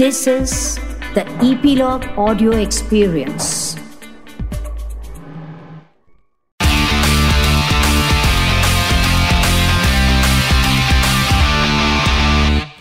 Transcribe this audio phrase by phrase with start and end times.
[0.00, 0.78] This is
[1.14, 3.76] the Epilogue Audio Experience.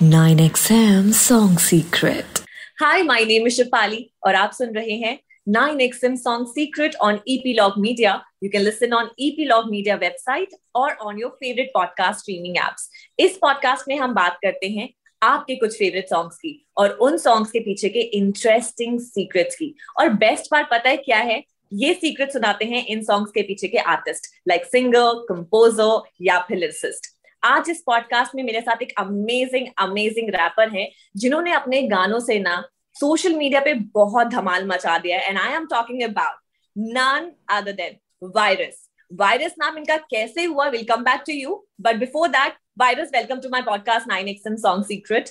[0.02, 2.44] Nine XM Song Secret.
[2.82, 5.20] Hi, my name is Shipali और आप सुन रहे हैं
[5.50, 8.18] 9XM Song Secret on Epilogue Media.
[8.44, 12.90] You can listen on Epilogue Media website or on your favorite podcast streaming apps.
[13.20, 14.94] इस podcast में हम बात करते हैं
[15.24, 20.10] आपके कुछ फेवरेट सॉन्ग्स की और उन सॉन्ग्स के पीछे के इंटरेस्टिंग सीक्रेट्स की। और
[20.10, 21.44] बेस्ट पार्ट पता है क्या है?
[21.74, 26.58] ये सीक्रेट सुनाते हैं इन सॉन्ग्स के पीछे के आर्टिस्ट लाइक सिंगर कंपोजर या फिर
[26.58, 27.08] लिरिसिस्ट
[27.44, 32.40] आज इस पॉडकास्ट में मेरे साथ एक अमेजिंग अमेजिंग रैपर है, जिन्होंने अपने गानों से
[32.40, 32.64] ना
[32.94, 36.40] सोशल मीडिया पे बहुत धमाल मचा दिया and I am talking about
[36.78, 41.96] none other than Virus Virus नाम इनका कैसे हुआ will come back to you but
[42.00, 45.30] before that Virus welcome to my podcast 9xm song secret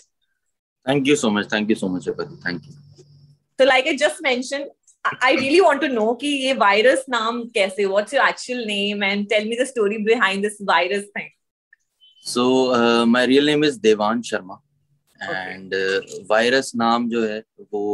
[0.86, 1.46] Thank you so much.
[1.52, 2.34] Thank you so much, Apati.
[2.40, 2.72] Thank you.
[3.58, 4.66] So like I just mentioned,
[5.04, 9.02] I I really want to know कि ये virus नाम कैसे what's your actual name
[9.08, 11.30] and tell me the story behind this virus thing.
[12.32, 14.58] So uh, my real name is Devan Sharma,
[15.20, 16.00] and uh,
[16.34, 17.84] virus नाम जो है वो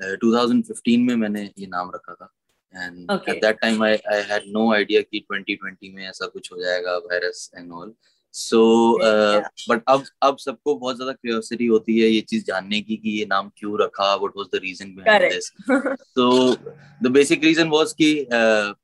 [0.00, 2.32] uh, 2015 में मैंने ये नाम रखा था
[2.76, 3.32] and Okay.
[3.32, 6.96] at that time I I had no idea कि 2020 में ऐसा कुछ हो जाएगा
[7.06, 7.92] virus and all.
[8.34, 8.60] So
[9.00, 9.48] uh, Yeah.
[9.68, 13.24] but अब अब सबको बहुत ज़्यादा क्यूरियोसिटी होती है ये चीज़ जानने की कि ये
[13.26, 15.34] नाम क्यों रखा what was the reason behind Correct.
[15.34, 15.52] this.
[16.16, 16.26] So
[17.00, 18.10] the basic reason was कि
[18.40, 18.74] uh,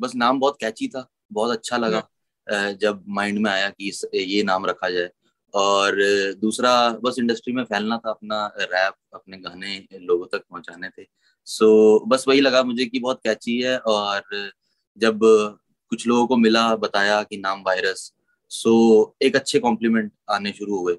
[0.00, 2.02] बस नाम बहुत कैची था बहुत अच्छा लगा
[2.46, 5.10] uh, जब माइंड में आया कि ये नाम रखा जाए
[5.54, 6.72] और uh, दूसरा
[7.04, 11.06] बस इंडस्ट्री में फैलना था अपना रैप अपने गाने लोगों तक पहुँचाने थे
[11.44, 14.50] सो so, बस वही लगा मुझे कि बहुत कैची है और
[14.98, 15.20] जब
[15.90, 18.12] कुछ लोगों को मिला बताया कि नाम वायरस
[18.48, 20.96] सो so, एक अच्छे कॉम्प्लीमेंट आने शुरू हुए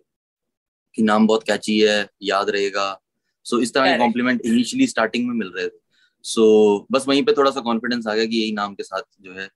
[0.96, 3.02] कि नाम बहुत कैची है याद रहेगा।
[3.44, 5.80] सो so, इस तरह के कॉम्प्लीमेंट इनिशियली स्टार्टिंग में मिल रहे थे।
[6.24, 9.02] सो so, बस वहीं पे थोड़ा सा कॉन्फिडेंस आ गया कि यही नाम के साथ
[9.22, 9.50] जो है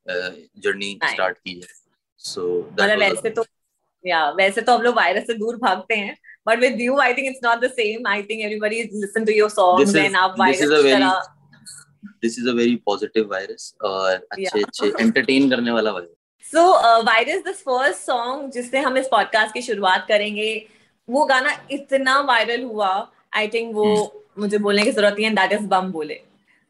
[0.59, 1.67] जर्नी स्टार्ट की है।
[2.17, 3.45] सो मतलब वैसे तो
[4.05, 6.17] या वैसे तो हम लोग वायरस से दूर भागते हैं।
[6.49, 9.49] But with you I think it's not the same I think everybody listen to your
[9.49, 10.15] songs This is- and
[10.45, 11.35] this is a very- तरह
[12.21, 13.33] this is a very positive
[13.85, 16.61] और अच्छे अच्छे एंटरटेन करने वाला Virus so
[17.03, 20.49] Virus the first song जिससे हम इस podcast की शुरुआत करेंगे
[21.09, 22.89] वो गाना इतना वायरल हुआ
[23.35, 23.85] आई थिंक वो
[24.39, 26.19] मुझे बोलने की ज़रूरत नहीं है that is Bam Bole.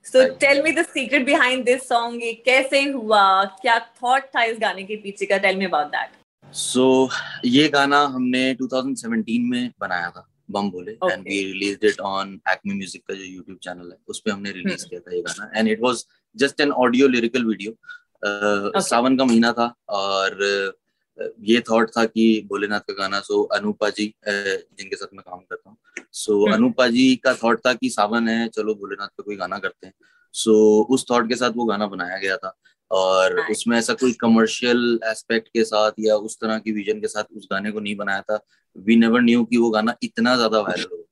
[0.05, 3.23] So tell me the secret behind this song ये कैसे हुआ
[3.61, 5.37] क्या थॉट था इस गाने के पीछे का?
[5.37, 6.09] Tell me about that
[6.53, 7.09] so
[7.45, 11.11] ये गाना हमने 2017 में बनाया था Bam Bole Okay.
[11.11, 14.51] And we released it on Acme music का जो यूट्यूब चैनल है उस पे हमने
[14.51, 14.89] रिलीज़ Hmm.
[14.89, 16.05] किया था ये गाना and it was
[16.35, 22.25] just an audio lyrical video Sawan का महीना था और uh, ये थॉट था कि
[22.49, 25.77] भोलेनाथ का गाना सो अनूपा जी uh, जिनके साथ मैं काम करता हूँ
[26.13, 26.53] सो Hmm.
[26.55, 29.93] अनूपा जी का थॉट था कि सावन है चलो भोलेनाथ पे कोई गाना करते हैं
[30.33, 30.55] सो
[30.91, 32.55] उस थॉट के साथ वो गाना बनाया गया था
[32.91, 37.23] और उसमें ऐसा कोई कमर्शियल एस्पेक्ट के साथ या उस तरह की विजन के साथ
[37.37, 38.39] उस गाने को नहीं बनाया था।
[38.75, 41.05] वी नेवर न्यू कि वो गाना इतना ज़्यादा वायरल हो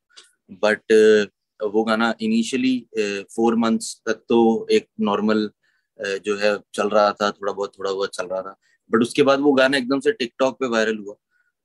[0.63, 2.75] बट वो गाना इनिशियली
[3.35, 5.49] फोर मंथ्स तक तो एक नॉर्मल
[5.99, 8.55] जो है चल रहा था थोड़ा बहुत थोड़ा बहुत चल रहा था।
[8.91, 11.15] बट उसके बाद वो गाना एकदम से टिकटॉक पे वायरल हुआ।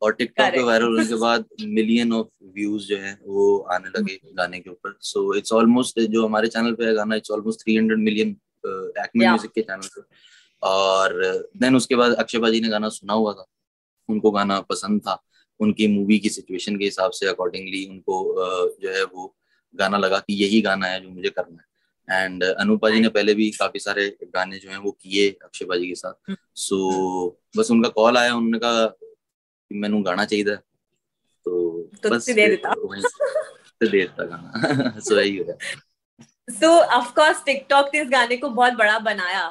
[0.02, 4.18] और टिकटॉक पे वायरल होने के बाद मिलियन ऑफ़ व्यूज़ जो है वो आने लगे
[4.38, 7.96] गाने के ऊपर। सो इट्स ऑलमोस्ट जो हमारे चैनल पे है गाना it's almost 300
[7.98, 8.36] million
[8.66, 9.24] Acme.
[9.26, 10.02] Music के चैनल पे।
[10.62, 11.12] और
[11.56, 13.46] देन उसके बाद अक्षय बाजी ने गाना सुना हुआ था।
[14.08, 15.22] उनको गाना पसंद था।
[15.60, 18.34] उनकी मूवी की सिचुएशन के हिसाब से अकॉर्डिंगली उनको
[18.82, 19.34] जो है वो
[19.74, 23.34] गाना लगा कि यही गाना है जो मुझे करना है। एंड अनुपा जी ने पहले
[23.34, 27.88] भी काफ़ी सारे गाने जो हैं वो किए अक्षय बाजी के साथ। सो बस उनका
[27.88, 30.56] कॉल आया उन्होंने कहा कि मैनू गाना चाहिए तो
[32.02, 35.56] तो बस दे दिता। दे दिता गाना। सो यही हो गया।
[36.48, 39.44] सो ऑफ़ कोर्स टिकटॉक ने इस गाने को बहुत बड़ा बनाया।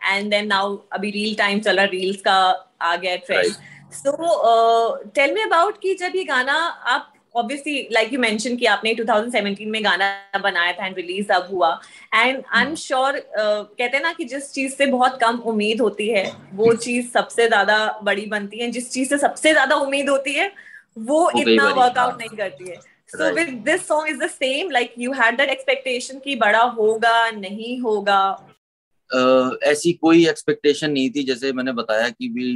[0.00, 2.34] एंड देन नाउ अभी रील टाइम चल रहा रील्स का
[2.82, 3.52] आ गया trend
[3.94, 6.54] so tell me about कि जब ये गाना
[6.94, 10.08] आप ऑब्वियसली लाइक यू मेंशन कि आपने 2017 में गाना
[10.42, 11.70] बनाया था एंड रिलीज़ अब हुआ।
[12.14, 16.08] And I am. श्योर कहते हैं ना कि जिस चीज़ से बहुत कम उम्मीद होती
[16.08, 16.24] है
[16.54, 20.50] वो चीज़ सबसे ज़्यादा बड़ी बनती है। जिस चीज़ से सबसे ज़्यादा उम्मीद होती है
[20.98, 22.76] वो इतना वर्कआउट हाँ। नहीं करती है।
[23.18, 27.30] So with this song is the same like you had that expectation कि बड़ा होगा
[27.30, 28.20] नहीं होगा?
[29.10, 32.52] अह, ऐसी कोई एक्सपेक्टेशन नहीं थी जैसे मैंने बताया कि वी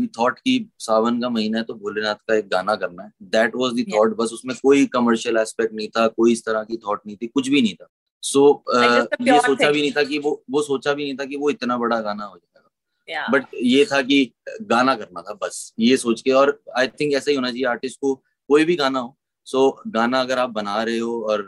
[0.00, 3.52] वी थॉट कि सावन का महीना है तो भोलेनाथ का एक गाना करना है। That
[3.56, 3.94] was the Yeah.
[3.94, 7.26] Thought बस उसमें कोई कमर्शियल एस्पेक्ट नहीं था कोई इस तरह की थॉट नहीं थी
[7.26, 7.88] कुछ भी नहीं था।
[8.22, 8.40] सो
[8.74, 9.72] just a ये सोचा thing.
[9.72, 12.24] भी नहीं था कि वो वो सोचा भी नहीं था कि वो इतना बड़ा गाना
[12.24, 12.70] हो जाएगा।
[13.08, 13.32] Yeah.
[13.32, 14.32] बट ये था कि
[14.62, 18.00] गाना करना था बस ये सोच के। और आई थिंक ऐसा ही होना चाहिए आर्टिस्ट
[18.00, 18.14] को
[18.48, 19.16] कोई भी गाना हो
[19.48, 21.42] सो so, गाना अगर आप बना रहे हो और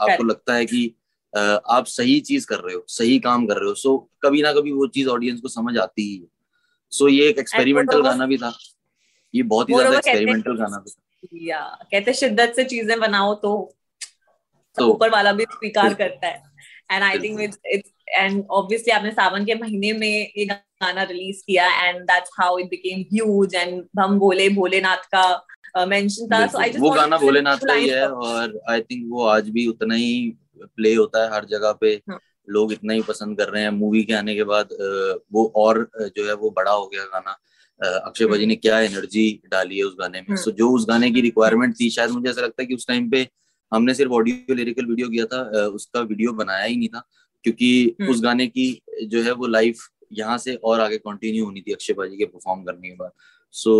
[0.00, 0.86] आपको लगता है कि
[1.32, 4.52] आप सही चीज़ कर रहे हो सही काम कर रहे हो सो so, कभी ना
[4.52, 6.26] कभी वो चीज़ ऑडियंस को समझ आती ही है।
[6.92, 8.52] सो so, ये एक एक्सपेरिमेंटल गाना भी था।
[9.34, 11.02] ये बहुत ही ज़्यादा एक्सपेरिमेंटल गाना भी था।
[11.44, 11.60] या
[11.92, 13.52] कहते शिद्दत से चीज़ें बनाओ तो
[14.76, 16.42] तो ऊपर वाला भी स्वीकार करता है।
[16.92, 21.42] And I think it's it's and obviously आपने सावन के महीने में ये गाना रिलीज़
[21.46, 25.26] किया and that's how it became huge and हम बोले भोलेनाथ का
[25.84, 29.24] मेंशन था सो आई जस्ट वो गाना भोलेनाथ का ही है और आई थिंक वो
[29.26, 32.18] आज भी उतना ही प्ले होता है हर जगह पे। हाँ.
[32.48, 34.68] लोग इतना ही पसंद कर रहे हैं। मूवी के आने के बाद
[35.32, 37.36] वो और जो है वो बड़ा हो गया गाना।
[37.80, 40.86] अक्षय भाजी हम्म। ने क्या एनर्जी डाली है उस गाने में। सो हम्म। जो उस
[40.88, 43.26] गाने की रिक्वायरमेंट थी शायद मुझे ऐसा लगता है कि उस टाइम पे
[43.72, 47.02] हमने सिर्फ़ ऑडियो लिरिकल वीडियो किया था उसका वीडियो बनाया ही नहीं था।
[47.44, 49.78] क्योंकि हम्म। उस गाने की जो है वो लाइफ
[50.12, 53.10] यहाँ से और आगे कंटिन्यू होनी थी अक्षय भाजी के परफॉर्म करने के बाद।
[53.52, 53.74] सो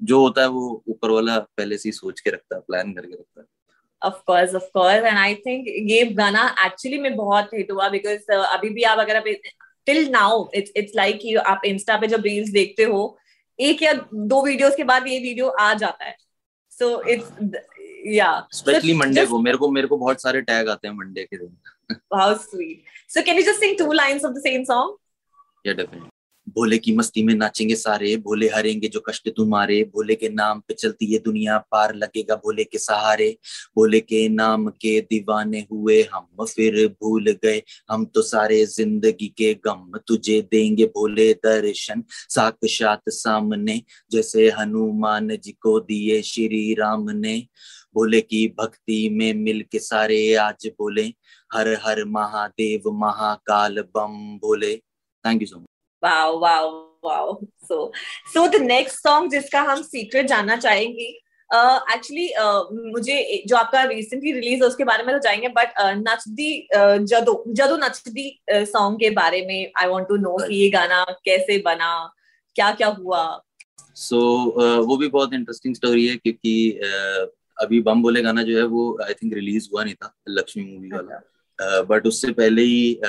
[0.00, 3.12] जो होता है वो ऊपर वाला पहले से ही सोच के रखता है प्लान करके
[3.12, 3.46] रखता है।
[4.02, 8.20] Of course of course and i think ये गाना एक्चुअली में बहुत हिट हुआ बिकॉज़
[8.32, 9.24] uh, अभी भी आप अगर आप
[9.86, 13.18] till now it's it's like you आप इंस्टा पे जब रील्स देखते हो
[13.58, 16.16] एक या दो वीडियोस के बाद ये वीडियो आ जाता है।
[16.72, 17.26] सो इट्स
[18.06, 21.36] या स्पेशली मंडे को मेरे को मेरे को बहुत सारे टैग आते हैं मंडे के
[21.36, 24.96] दिन। How sweet so can you just sing two lines of the same song
[25.66, 26.08] या डेफिनेटली
[26.48, 30.74] भोले की मस्ती में नाचेंगे सारे, भोले हरेंगे जो कष्ट तुम्हारे, भोले के नाम पे
[30.74, 33.28] चलती है दुनिया पार लगेगा भोले के सहारे,
[33.76, 39.52] भोले के नाम के दीवाने हुए हम फिर भूल गए, हम तो सारे ज़िंदगी के
[39.66, 43.80] गम तुझे देंगे भोले दर्शन, साक्षात सामने
[44.12, 47.38] जैसे हनुमान जी को दिए श्री राम ने,
[47.94, 51.02] भोले की भक्ति में मिल के सारे आज बोले
[51.50, 54.76] हर हर Mahadev Mahakal Bam Bhole.
[55.24, 55.66] Thank you so much
[56.02, 56.70] wow wow
[57.04, 57.92] wow so
[58.34, 61.20] so the next song जिसका हम सीक्रेट जानना चाहेंगे
[61.54, 65.72] एक्चुअली uh, uh, मुझे जो आपका रिसेंटली रिलीज़ है उसके बारे में तो जाएँगे but
[65.80, 70.36] uh, नचदी uh, जदो जदो नचदी song uh, के बारे में आई वांट टू नो
[70.48, 72.12] कि ये गाना कैसे बना
[72.54, 73.42] क्या क्या हुआ।
[73.94, 77.26] सो so, uh, वो भी बहुत इंटरेस्टिंग स्टोरी है क्योंकि uh,
[77.62, 80.88] अभी बम बोले गाना जो है वो आई थिंक रिलीज़ हुआ नहीं था लक्ष्मी मूवी
[80.88, 81.39] वाला। अच्छा।
[81.88, 83.00] बट उससे पहले ही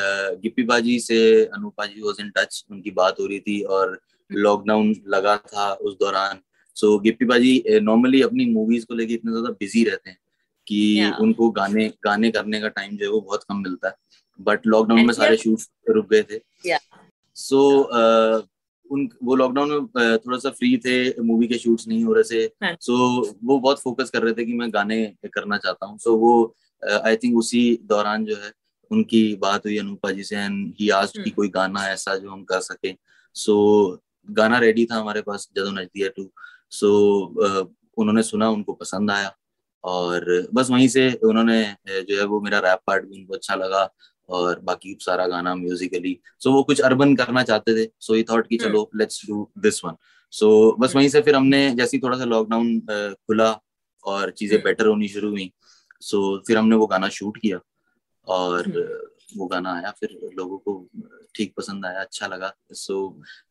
[0.41, 3.99] गिप्पी बाजी से Anupa ji was in touch उनकी बात हो रही थी और
[4.31, 6.39] लॉकडाउन लगा था उस दौरान
[6.77, 10.17] सो so, गिप्पी बाजी नॉर्मली अपनी मूवीज़ को लेके इतने ज़्यादा बिज़ी रहते हैं
[10.67, 11.19] कि yeah.
[11.21, 13.95] उनको गाने गाने करने का टाइम जो है वो बहुत कम मिलता है
[14.39, 16.81] बट लॉकडाउन में सारे शूट रुक गए थे सो yeah.
[17.37, 17.59] so,
[17.99, 18.47] uh,
[18.89, 22.47] उन वो लॉकडाउन में थोड़ा सा फ्री थे मूवी के शूट्स नहीं हो रहे थे
[22.47, 25.97] सो हाँ। so, वो बहुत फोकस कर रहे थे कि मैं गाने करना चाहता हूँ
[25.97, 28.51] सो so, वो आई थिंक उसी दौरान जो है
[28.91, 32.29] उनकी बात हुई अनुपा जी से एंड ही आस्ट की हम्म। कोई गाना ऐसा जो
[32.29, 32.95] हम कर सके।
[33.35, 33.53] सो
[33.91, 36.31] so, गाना रेडी था हमारे पास जदो नजदिया टू
[36.71, 36.87] सो
[37.35, 37.67] so,
[37.97, 39.35] उन्होंने सुना उनको पसंद आया।
[39.83, 43.89] और बस वहीं से उन्होंने जो है वो मेरा रैप पार्ट भी उनको अच्छा लगा
[44.29, 48.23] और बाकी सारा गाना म्यूजिकली सो so, वो कुछ अर्बन करना चाहते थे। सो ही
[48.23, 49.95] थॉट कि हम्म। चलो let's do this one
[50.33, 50.49] so
[50.79, 53.51] बस वहीं से फिर हमने जैसे थोड़ा सा लॉकडाउन खुला
[54.05, 55.51] और चीज़ें बेटर हम्म। होनी शुरू हुई
[56.01, 57.59] सो so, फिर हमने वो गाना शूट किया
[58.27, 60.73] और हम्म। वो गाना आया फिर लोगों को
[61.35, 62.95] ठीक पसंद आया अच्छा लगा। सो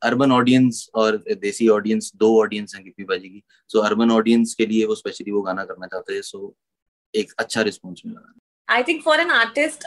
[0.02, 4.66] अर्बन ऑडियंस और देसी ऑडियंस दो ऑडियंस हैं गिप्पी बाजी की। सो अर्बन ऑडियंस के
[4.66, 6.54] लिए वो स्पेशली वो गाना करना चाहते हैं। सो
[7.14, 8.32] एक अच्छा रिस्पॉन्स मिला।
[8.68, 9.84] I think for an artist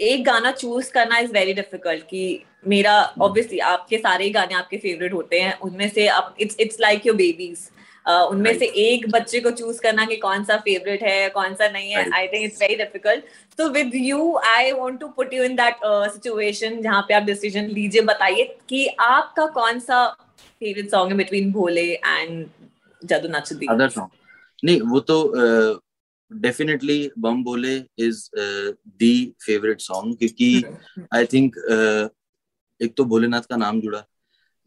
[0.00, 2.22] एक गाना चूज़ करना इज़ वेरी डिफ़िकल्ट कि
[2.68, 6.80] मेरा ऑब्वियसली हम्म। आपके सारे गाने आपके फेवरेट होते हैं। उनमें से आप it's it's
[6.80, 7.68] like your babies
[8.08, 11.90] उनमें से एक बच्चे को चूज़ करना कि कौन सा फेवरेट है कौन सा नहीं
[11.90, 13.24] है I think it's very difficult
[13.58, 17.64] तो with you I want to put you in that situation जहाँ पे आप डिसीज़न
[17.64, 20.06] लीजिए बताइए कि आपका कौन सा
[20.40, 22.46] फेवरेट सॉन्ग है between Bhole and
[23.02, 24.10] Jaadu Nachdi other song
[24.64, 25.34] नहीं वो तो
[26.30, 28.28] डेफिनेटली बम बोले इज़
[28.98, 30.64] दी फेवरेट सॉन्ग क्योंकि
[31.14, 32.16] आई थिंक uh,
[32.80, 34.04] एक तो भोलेनाथ का नाम जुड़ा।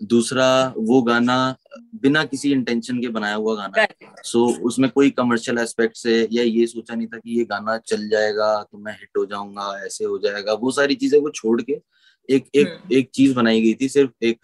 [0.04, 1.56] दूसरा वो गाना
[1.96, 3.86] बिना किसी इंटेंशन के बनाया हुआ गाना
[4.24, 7.78] सो so, उसमें कोई कमर्शियल एस्पेक्ट से या ये सोचा नहीं था कि ये गाना
[7.78, 11.62] चल जाएगा तो मैं हिट हो जाऊँगा ऐसे हो जाएगा। वो सारी चीज़ें को छोड़
[11.62, 11.82] के
[12.30, 14.38] एक एक हम्म। एक चीज़ बनाई गई थी। सिर्फ़ एक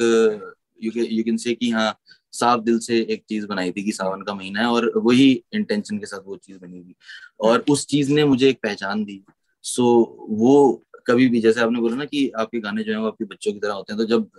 [0.83, 1.99] यू कैन से कि हाँ
[2.31, 5.97] साफ़ दिल से एक चीज़ बनाई थी कि सावन का महीना है और वही इंटेंशन
[5.97, 6.95] के साथ वो चीज़ बनी थी।
[7.39, 9.23] और उस चीज़ ने मुझे एक पहचान दी।
[9.63, 13.07] सो so, वो कभी भी जैसे आपने बोला ना कि आपके गाने जो है वो
[13.07, 14.29] आपके बच्चों की तरह होते हैं तो जब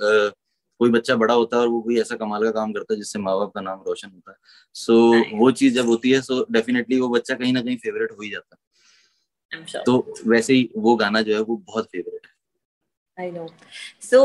[0.80, 3.18] कोई बच्चा बड़ा होता है और वो कोई ऐसा कमाल का काम करता है जिससे
[3.18, 4.36] माँ बाप का नाम रोशन होता है।
[4.74, 7.76] सो so, वो चीज़ जब होती है सो so डेफिनेटली वो बच्चा कहीं ना कहीं
[7.76, 9.84] फेवरेट हो ही जाता है। Sure.
[9.86, 12.38] तो वैसे ही वो गाना जो है वो बहुत फेवरेट है।
[13.18, 13.46] आई नो
[14.02, 14.20] सो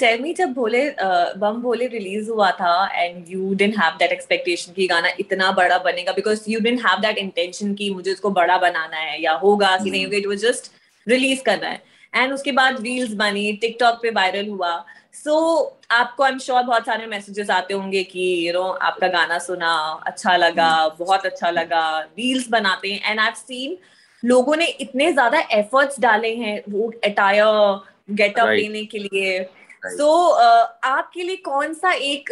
[0.00, 4.12] टेल मी जब भोले uh, बम भोले रिलीज़ हुआ था and you didn't have that
[4.12, 8.30] expectation कि गाना इतना बड़ा बनेगा because you didn't have that intention कि मुझे इसको
[8.30, 10.70] बड़ा बनाना है या होगा कि नहीं होगा इट वाज जस्ट
[11.06, 11.82] रिलीज़ करना है।
[12.14, 14.74] एंड उसके बाद रील्स बनी टिकटॉक पे वायरल हुआ।
[15.16, 19.08] सो so, आपको आई एम श्योर बहुत सारे मैसेजेस आते होंगे कि यू नो आपका
[19.08, 19.72] गाना सुना
[20.06, 23.76] अच्छा लगा बहुत अच्छा लगा रील्स बनाते हैं। एंड आई सीन
[24.22, 27.80] लोगों ने इतने ज़्यादा एफर्ट्स डाले हैं वो अटायर
[28.14, 28.48] गेटअप.
[28.48, 29.42] लेने के लिए।
[29.84, 32.30] सो so, uh, आपके लिए कौन सा एक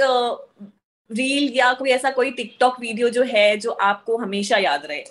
[1.11, 5.05] रील uh, या कोई ऐसा कोई टिकटॉक वीडियो जो है जो आपको हमेशा याद रहे?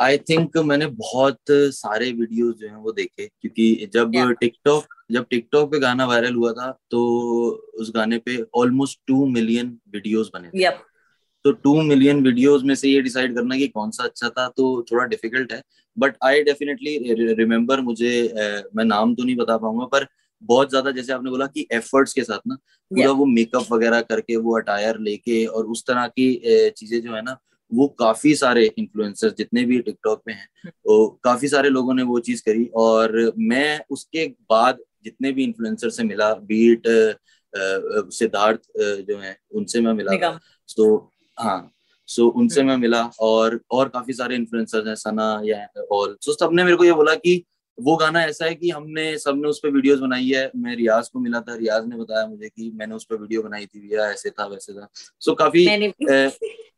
[0.00, 4.95] आई uh, थिंक मैंने बहुत सारे वीडियोस जो हैं वो देखे क्योंकि जब टिकटॉक yeah.
[5.10, 7.00] जब टिकटॉक पे गाना वायरल हुआ था तो
[7.74, 10.78] उस गाने पे ऑलमोस्ट टू मिलियन वीडियोस बने थे yep.
[11.44, 14.64] तो टू मिलियन वीडियोस में से ये डिसाइड करना कि कौन सा अच्छा था तो
[14.82, 15.62] थोड़ा डिफ़िकल्ट है
[15.96, 20.06] बट आई डेफिनेटली रिमेम्बर मुझे uh, मैं नाम तो नहीं बता पाऊँगा पर
[20.42, 23.18] बहुत ज़्यादा जैसे आपने बोला कि एफर्ट्स के साथ ना पूरा yeah.
[23.18, 26.32] वो मेकअप वगैरह करके वो अटायर लेके और उस तरह की
[26.70, 27.38] चीज़ें जो है ना
[27.72, 32.18] वो काफ़ी सारे इन्फ्लुएंसर्स जितने भी टिकटॉक पे हैं वो काफ़ी सारे लोगों ने वो
[32.20, 36.82] चीज़ करी और मैं उसके बाद जितने भी इन्फ्लुएंसर से मिला बीट
[38.12, 38.60] सिद्धार्थ
[39.08, 40.12] जो है उनसे मैं मिला।
[40.76, 41.72] तो हाँ
[42.08, 46.32] सो so, उनसे मैं मिला और और काफ़ी सारे इन्फ्लुएंसर्स हैं सना या और सो
[46.32, 47.44] so, सबने मेरे को ये बोला कि
[47.78, 51.18] वो गाना ऐसा है कि हमने सबने उस पर वीडियोस बनाई है। मैं रियाज को
[51.18, 54.30] मिला था रियाज ने बताया मुझे कि मैंने उस पर वीडियो बनाई थी भैया ऐसे
[54.30, 54.88] था वैसे था।
[55.20, 55.66] सो so, काफ़ी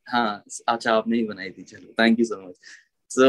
[0.09, 2.55] हाँ अच्छा आपने ही बनाई थी चलो thank you so much
[3.11, 3.27] so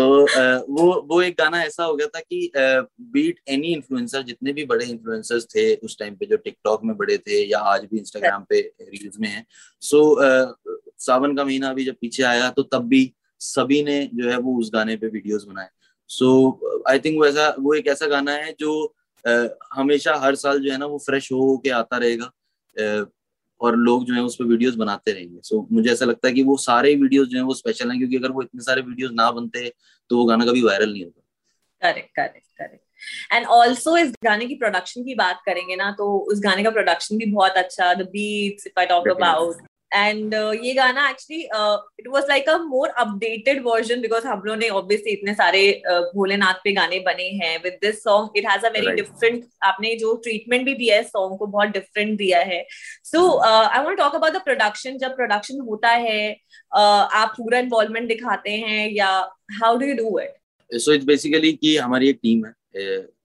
[0.73, 4.85] वो वो एक गाना ऐसा हो गया था कि बीट एनी इन्फ्लुएंसर जितने भी बड़े
[4.85, 8.61] इन्फ्लुएंसर्स थे उस टाइम पे जो टिकटॉक में बड़े थे या आज भी इंस्टाग्राम पे
[8.81, 9.45] रील्स में है।
[9.81, 10.53] सो so, uh,
[10.97, 14.59] सावन का महीना अभी जब पीछे आया तो तब भी सभी ने जो है वो
[14.59, 15.69] उस गाने पे वीडियोस बनाए।
[16.09, 18.73] सो आई थिंक वो ऐसा वो एक ऐसा गाना है जो
[19.25, 22.31] uh, हमेशा हर साल जो है ना वो फ्रेश हो के आता रहेगा।
[22.75, 23.05] Uh,
[23.61, 26.33] और लोग जो है उस पर वीडियोस बनाते रहेंगे। सो so, मुझे ऐसा लगता है
[26.33, 29.11] कि वो सारे वीडियोस जो है वो स्पेशल हैं क्योंकि अगर वो इतने सारे वीडियोस
[29.13, 29.73] ना बनते
[30.09, 31.21] तो वो गाना कभी वायरल नहीं होता।
[31.81, 36.41] Correct correct correct and also इस गाने की प्रोडक्शन की बात करेंगे ना तो उस
[36.43, 40.73] गाने का प्रोडक्शन भी बहुत अच्छा the beats if I talk about and uh, ये
[40.73, 41.41] गाना actually
[41.99, 46.01] it was like a more updated version because हम लोगों ने ऑब्वियसली इतने सारे uh,
[46.15, 47.57] भोलेनाथ पे गाने बने हैं.
[47.63, 51.37] With this song it has a very different आपने जो ट्रीटमेंट भी दिया है सॉन्ग
[51.39, 52.63] को बहुत डिफरेंट दिया है.
[53.03, 58.07] So I want talk about the production जब प्रोडक्शन होता है uh, आप पूरा इन्वॉल्वमेंट
[58.07, 59.09] दिखाते हैं या
[59.61, 62.53] how do you do it so it's basically कि हमारी एक टीम है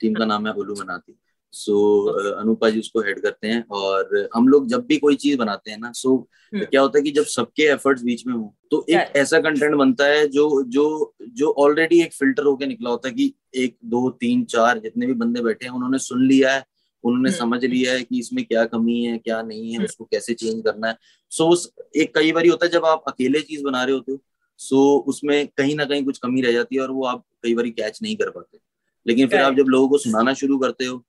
[0.01, 1.19] टीम का नाम है उलू मनाती।
[1.55, 5.37] सो so, अनुपा जी उसको हेड करते हैं और हम लोग जब भी कोई चीज़
[5.39, 6.17] बनाते हैं ना सो so,
[6.53, 9.75] हम्म। क्या होता है कि जब सबके एफर्ट्स बीच में हो तो एक ऐसा कंटेंट
[9.75, 14.09] बनता है जो जो जो ऑलरेडी एक फ़िल्टर होके निकला होता है कि एक दो
[14.21, 16.65] तीन चार जितने भी बंदे बैठे हैं उन्होंने सुन लिया है
[17.05, 20.05] उन्होंने हम्म। समझ लिया है कि इसमें क्या कमी है क्या नहीं है हम्म। उसको
[20.05, 20.97] कैसे चेंज करना है
[21.33, 24.19] सो so, एक कई बार होता है जब आप अकेले चीज़ बना रहे होते हो
[24.61, 27.55] सो so, उसमें कहीं ना कहीं कुछ कमी रह जाती है और वो आप कई
[27.55, 28.59] बार कैच नहीं कर पाते
[29.07, 31.05] लेकिन फिर आप जब लोगों को सुनाना शुरू करते हो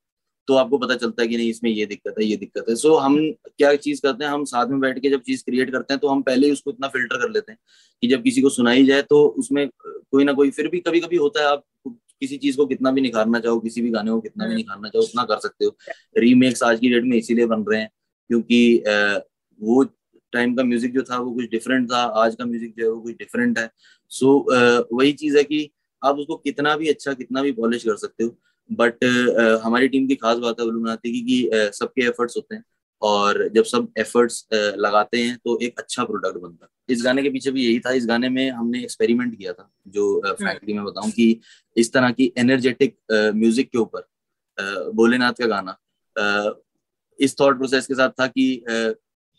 [0.48, 2.90] तो आपको पता चलता है कि नहीं इसमें ये दिक्कत है ये दिक्कत है। सो
[2.90, 3.18] so, हम
[3.58, 6.08] क्या चीज़ करते हैं हम साथ में बैठ के जब चीज़ क्रिएट करते हैं तो
[6.08, 7.60] हम पहले ही उसको इतना फ़िल्टर कर लेते हैं
[8.04, 11.18] कि जब किसी को सुनाई जाए तो उसमें कोई ना कोई फिर भी कभी कभी
[11.18, 14.44] होता है आप किसी चीज़ को कितना भी निखारना चाहो किसी भी गाने को कितना
[14.44, 15.76] भी हम्म। निखारना चाहो उतना कर सकते हो।
[16.18, 17.90] रीमेक्स आज की डेट में इसीलिए बन रहे हैं
[18.30, 18.84] क्योंकि
[19.60, 19.84] वो
[20.34, 23.02] टाइम का म्यूज़िक जो था वो कुछ डिफरेंट था आज का म्यूज़िक जो है वो
[23.02, 23.70] कुछ डिफरेंट है।
[24.12, 24.38] सो
[24.96, 25.70] वही चीज़ है कि
[26.02, 28.36] आप उसको कितना भी अच्छा कितना भी पॉलिश कर सकते हो
[28.72, 32.56] बट uh, हमारी टीम की खास बात है बनाती की कि uh, सबके एफर्ट्स होते
[32.56, 32.64] हैं।
[33.02, 37.24] और जब सब एफर्ट्स uh, लगाते हैं तो एक अच्छा प्रोडक्ट बनता है। इस गाने
[37.24, 40.76] के पीछे भी यही था। इस गाने में हमने एक्सपेरिमेंट किया था जो फ्रैंकली uh,
[40.76, 41.40] मैं बताऊँ कि
[41.78, 44.08] इस तरह की एनर्जेटिक म्यूज़िक के ऊपर
[44.92, 45.78] भोलेनाथ का गाना
[47.20, 48.64] इस थॉट प्रोसेस के साथ था कि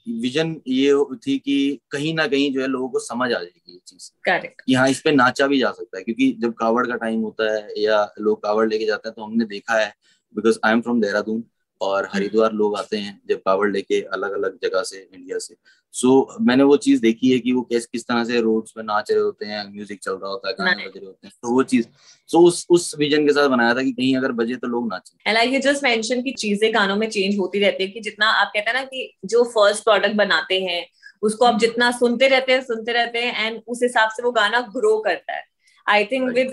[0.09, 3.81] विजन ये थी कि कहीं ना कहीं जो है लोगों को समझ आ जाएगी ये
[3.87, 7.21] चीज़। करेक्ट यहाँ इस पे नाचा भी जा सकता है क्योंकि जब कावड़ का टाइम
[7.21, 9.93] होता है या लोग कावड़ लेके जाते हैं तो हमने देखा है
[10.35, 11.45] because I am from Dehradun
[11.81, 15.55] और। हरिद्वार लोग आते हैं जब कावड़ लेके अलग अलग जगह से इंडिया से।
[15.95, 18.83] सो so, मैंने वो चीज़ देखी है कि वो किस किस तरह से रोड्स पे
[18.83, 21.51] नाच रहे होते हैं म्यूज़िक चल रहा होता है गाने बज रहे होते हैं। तो
[21.51, 24.57] वो चीज़ सो so, उस उस विजन के साथ बनाया था कि कहीं अगर बजे
[24.57, 27.91] तो लोग नाचे। एंड आई जस्ट मेंशन की चीज़ें गानों में चेंज होती रहती है
[27.91, 30.87] कि जितना आप कहते हैं ना कि जो फ़र्स्ट प्रोडक्ट बनाते हैं
[31.23, 34.61] उसको आप जितना सुनते रहते हैं सुनते रहते हैं एंड उस हिसाब से वो गाना
[34.61, 35.56] ग्रो करता है।
[35.87, 36.53] I think with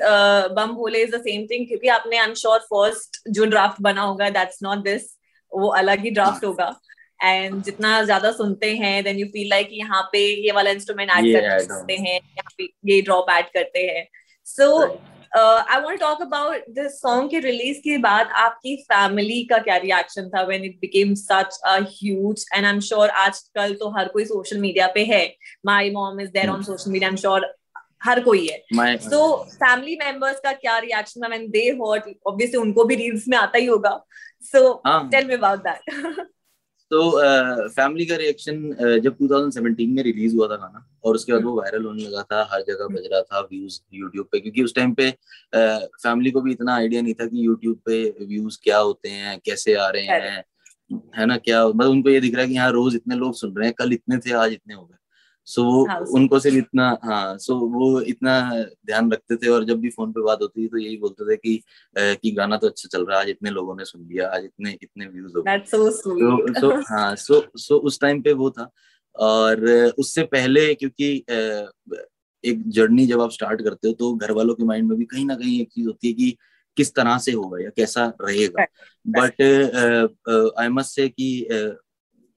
[0.55, 4.01] Bam Bhole is the same thing क्योंकि आपने आई एम श्योर फ़र्स्ट जो ड्राफ्ट बना
[4.01, 5.11] होगा दैट्स नॉट दिस
[5.51, 6.73] वो अलग ही ड्राफ्ट होगा।
[7.19, 11.33] एंड जितना ज़्यादा सुनते हैं देन यू फील लाइक यहाँ पे ये वाला इंस्ट्रूमेंट ऐड
[11.35, 14.07] कर सकते हैं यहाँ पे ये ड्रॉप ऐड करते हैं।
[14.47, 14.67] So
[15.35, 20.29] I want talk about this song के रिलीज़ के बाद आपकी फैमिली का क्या रिएक्शन
[20.29, 24.25] था when it became such a huge and I am sure आजकल तो हर कोई
[24.25, 25.25] सोशल मीडिया पे है।
[25.65, 27.53] My mom is there on social media I am sure
[28.03, 28.57] हर कोई है।
[29.09, 31.27] तो फैमिली मेंबर्स का क्या रिएक्शन था?
[31.27, 33.99] व्हेन दे हर्ड ऑब्वियसली उनको भी रील्स में आता ही होगा।
[34.41, 36.25] So tell me about that
[36.91, 37.11] तो
[37.67, 41.55] फैमिली का रिएक्शन uh, जब 2017 में रिलीज़ हुआ था गाना और उसके बाद वो
[41.57, 44.93] वायरल होने लगा था हर जगह बज रहा था व्यूज़ यूट्यूब पे क्योंकि उस टाइम
[44.93, 45.09] पे
[45.55, 49.39] फैमिली uh, को भी इतना आइडिया नहीं था कि यूट्यूब पे व्यूज़ क्या होते हैं
[49.45, 50.43] कैसे आ रहे हैं
[51.17, 53.55] है ना क्या मतलब उनको ये दिख रहा है कि यहाँ रोज इतने लोग सुन
[53.55, 54.97] रहे हैं कल इतने थे आज इतने हो गए।
[55.45, 59.79] सो वो हाँ, उनको सिर्फ़ इतना हाँ सो वो इतना ध्यान रखते थे और जब
[59.79, 61.63] भी फ़ोन पे बात होती थी तो यही बोलते थे कि
[61.97, 64.77] कि गाना तो अच्छा चल रहा है आज इतने लोगों ने सुन लिया आज इतने
[64.81, 68.69] इतने व्यूज़ हो गए। So so, हाँ सो सो उस टाइम पे वो था।
[69.15, 69.65] और
[69.97, 71.25] उससे पहले क्योंकि
[72.43, 75.25] एक जर्नी जब आप स्टार्ट करते हो तो घर वालों के माइंड में भी कहीं
[75.25, 76.37] ना कहीं एक चीज़ होती है कि
[76.77, 78.65] किस तरह से होगा या कैसा रहेगा।
[79.07, 79.41] बट
[80.59, 81.47] आई मस्ट से कि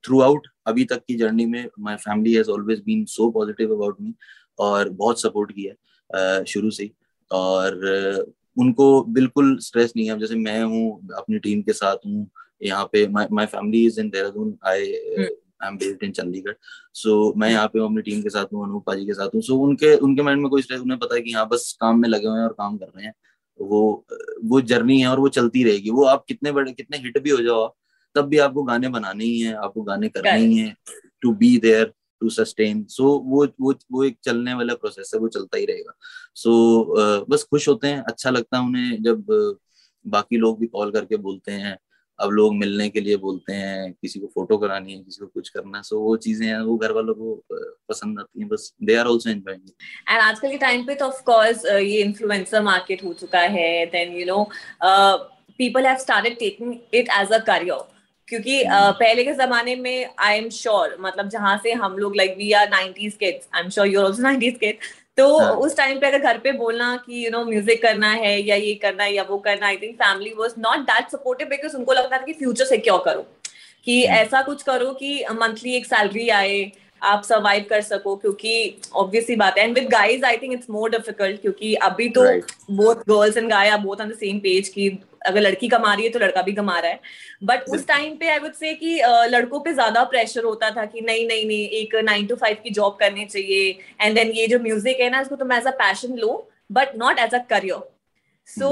[0.05, 4.01] थ्रू आउट अभी तक की जर्नी में my family has always been so positive about
[4.01, 4.15] me
[4.59, 6.91] और बहुत सपोर्ट किया शुरू से
[7.31, 7.81] और
[8.57, 12.27] उनको बिल्कुल स्ट्रेस नहीं है। जैसे मैं हूँ अपनी टीम के साथ हूँ
[12.63, 14.93] यहाँ पे my family is in Dehradun I
[15.63, 16.55] I am based in Chandigarh
[16.95, 19.53] so मैं यहाँ पे अपनी टीम के साथ हूँ अनूप पाजी के साथ हूँ। सो
[19.53, 22.09] so, उनके उनके माइंड में कोई स्ट्रेस उन्हें पता है कि यहाँ बस काम में
[22.09, 23.13] लगे हुए हैं और काम कर रहे हैं।
[23.61, 24.05] वो
[24.45, 27.43] वो जर्नी है और वो चलती रहेगी। वो आप कितने बड़े कितने हिट भी हो
[27.43, 27.75] जाओ आप
[28.17, 30.75] तब भी आपको गाने बनाने ही है आपको गाने करने ही है
[31.23, 35.29] to be there to sustain so वो वो वो एक चलने वाला प्रोसेस है वो
[35.29, 35.93] चलता ही रहेगा।
[36.35, 39.57] सो so, uh, बस खुश होते हैं अच्छा लगता है उन्हें जब uh,
[40.05, 41.77] बाकी लोग भी कॉल करके बोलते हैं
[42.19, 45.49] अब लोग मिलने के लिए बोलते हैं किसी को फ़ोटो करानी है किसी को कुछ
[45.49, 47.35] करना है। सो वो चीज़ें हैं वो घर वालों को
[47.89, 49.69] पसंद आती हैं बस they are also enjoying
[50.09, 54.17] and आजकल के टाइम पे तो ऑफ़ कोर्स ये इन्फ्लुएंसर मार्केट हो चुका है then
[54.19, 54.39] you know
[55.59, 57.96] people have started taking it as a career
[58.29, 62.35] क्योंकि uh, पहले के जमाने में आई एम श्योर मतलब जहाँ से हम लोग like
[62.39, 64.79] we are nineties kids I am sure you're also nineties kid
[65.17, 65.53] तो हाँ.
[65.53, 68.75] उस टाइम पे अगर घर पे बोलना कि यू नो म्यूज़िक करना है या ये
[68.75, 72.19] करना है या वो करना I think family was not that supportive because उनको लगता
[72.19, 73.27] था कि फ्यूचर सिक्योर करो?
[73.85, 74.15] कि hmm.
[74.15, 79.59] ऐसा कुछ करो कि मंथली एक सैलरी आए आप सर्वाइव कर सको क्योंकि ऑब्वियसली बात
[79.59, 82.23] है। And with guys I think it's more difficult क्योंकि अभी तो
[82.71, 84.89] both girls and guy are both on the same page की
[85.27, 87.01] अगर लड़की कमा रही है तो लड़का भी कमा रहा है।
[87.45, 88.95] बट उस टाइम पे आई वुड से कि
[89.31, 92.71] लड़कों पे ज़्यादा प्रेशर होता था कि नहीं नहीं नहीं एक नाइन टू फाइव की
[92.71, 96.17] जॉब करनी चाहिए। एंड देन ये जो म्यूज़िक है ना इसको तुम as a passion
[96.19, 96.33] low
[96.73, 97.89] but not as a career
[98.49, 98.71] so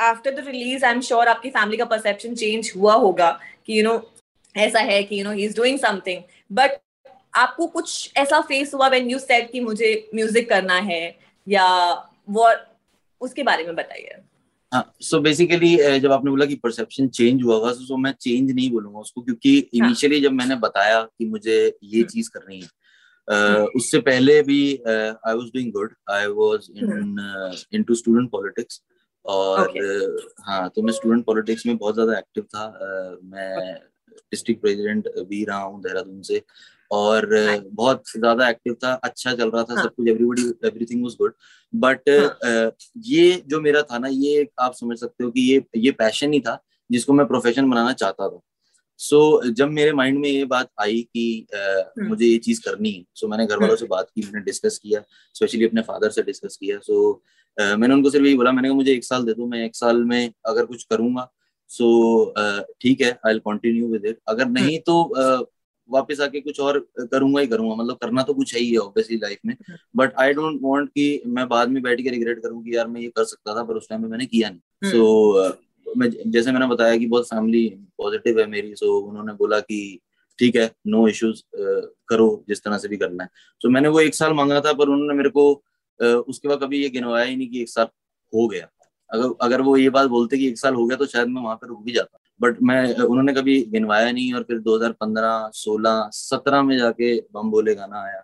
[0.00, 3.30] after the release I am sure आपकी फैमिली का परसेप्शन चेंज हुआ होगा
[3.66, 4.06] कि यू you नो know,
[4.54, 6.78] ऐसा है कि you know he is doing something but
[7.34, 11.66] आपको कुछ ऐसा फेस हुआ व्हेन यू सेड कि मुझे म्यूज़िक करना है या
[12.30, 12.48] वो
[13.20, 14.16] उसके बारे में बताइए।
[15.02, 19.00] सो बेसिकली जब आपने बोला कि परसेप्शन चेंज हुआ होगा तो मैं चेंज नहीं बोलूँगा
[19.00, 20.22] उसको क्योंकि इनिशियली हाँ.
[20.22, 22.68] जब मैंने बताया कि मुझे ये हम्म। चीज़ करनी है
[23.28, 27.16] uh, उससे पहले भी I was doing good I was in
[27.72, 28.82] into student politics
[29.24, 29.82] और okay.
[29.82, 33.74] uh, हाँ तो मैं स्टूडेंट पॉलिटिक्स में बहुत ज़्यादा एक्टिव था uh, मैं
[34.32, 36.42] डिस्ट्रिक्ट प्रेसिडेंट भी रहा हूँ देहरादून से
[36.94, 37.26] और
[37.72, 39.82] बहुत ज़्यादा एक्टिव था अच्छा चल रहा था हाँ.
[39.84, 41.34] सब कुछ everybody everything was good
[41.74, 42.08] but
[43.06, 46.40] ये जो मेरा था ना ये आप समझ सकते हो कि ये ये पैशन ही
[46.40, 46.58] था
[46.90, 48.40] जिसको मैं प्रोफेशन बनाना चाहता था।
[49.00, 52.90] सो so, जब मेरे माइंड में ये बात आई कि uh, मुझे ये चीज़ करनी
[52.92, 55.00] है सो so, मैंने घर वालों से बात की मैंने डिस्कस किया
[55.34, 58.68] स्पेशली अपने फादर से डिस्कस किया। सो so, uh, मैंने उनको सिर्फ़ यही बोला मैंने
[58.68, 61.28] कहा मुझे एक साल दे दो मैं एक साल में अगर कुछ करूँगा
[61.70, 61.88] सो
[62.24, 65.02] so, ठीक uh, है आई कंटिन्यू विद इट अगर नहीं तो
[65.90, 69.16] वापस आके कुछ और करूँगा ही करूँगा। मतलब करना तो कुछ है ही है ऑब्वियसली
[69.16, 69.54] लाइफ में।
[69.96, 73.00] बट आई डोंट वांट कि मैं बाद में बैठ के रिग्रेट करूँ कि यार मैं
[73.00, 76.30] ये कर सकता था पर उस टाइम में मैंने किया नहीं। सो हम्म। so, मैं
[76.30, 77.68] जैसे मैंने बताया कि बहुत फैमिली
[77.98, 80.00] पॉजिटिव है मेरी सो so, उन्होंने बोला कि
[80.38, 81.42] ठीक है नो इश्यूज़
[82.08, 83.28] करो जिस तरह से भी करना है।
[83.60, 85.52] सो so, मैंने वो एक साल मांगा था पर उन्होंने मेरे को
[86.00, 87.86] उसके बाद कभी ये गिनवाया ही नहीं कि एक साल
[88.32, 88.68] हो गया।
[89.10, 91.56] अगर अगर वो ये बात बोलते कि एक साल हो गया तो शायद मैं वहाँ
[91.56, 96.62] पर रुक भी जाता। बट मैं उन्होंने कभी गिनवाया नहीं और फिर 2015, 16, 17
[96.62, 98.22] में जाके बम बोले गाना आया।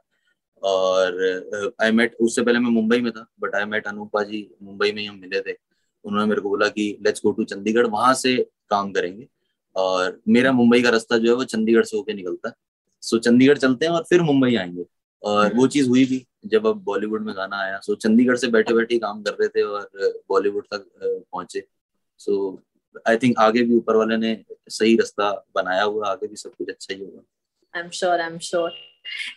[0.62, 4.92] और आई मेट उससे पहले मैं मुंबई में था but I met Anupa ji Mumbai
[4.92, 5.56] में ही हम मिले थे।
[6.04, 8.36] उन्होंने मेरे को बोला कि लेट्स गो टू चंडीगढ़ वहाँ से
[8.70, 9.28] काम करेंगे।
[9.76, 12.54] और मेरा मुंबई का रास्ता जो है वो चंडीगढ़ से होके निकलता है।
[13.02, 14.84] सो चंडीगढ़ चलते हैं और फिर मुंबई आएँगे।
[15.22, 18.74] और वो चीज़ हुई भी जब अब बॉलीवुड में गाना आया। सो चंडीगढ़ से बैठे
[18.74, 19.90] बैठे काम कर रहे थे और
[20.28, 21.66] बॉलीवुड तक पहुँचे।
[22.18, 22.62] सो
[23.08, 24.36] आई थिंक आगे भी ऊपर वाले ने
[24.68, 27.22] सही रास्ता बनाया हुआ आगे भी सब कुछ अच्छा ही होगा।
[27.74, 28.72] I am sure I am sure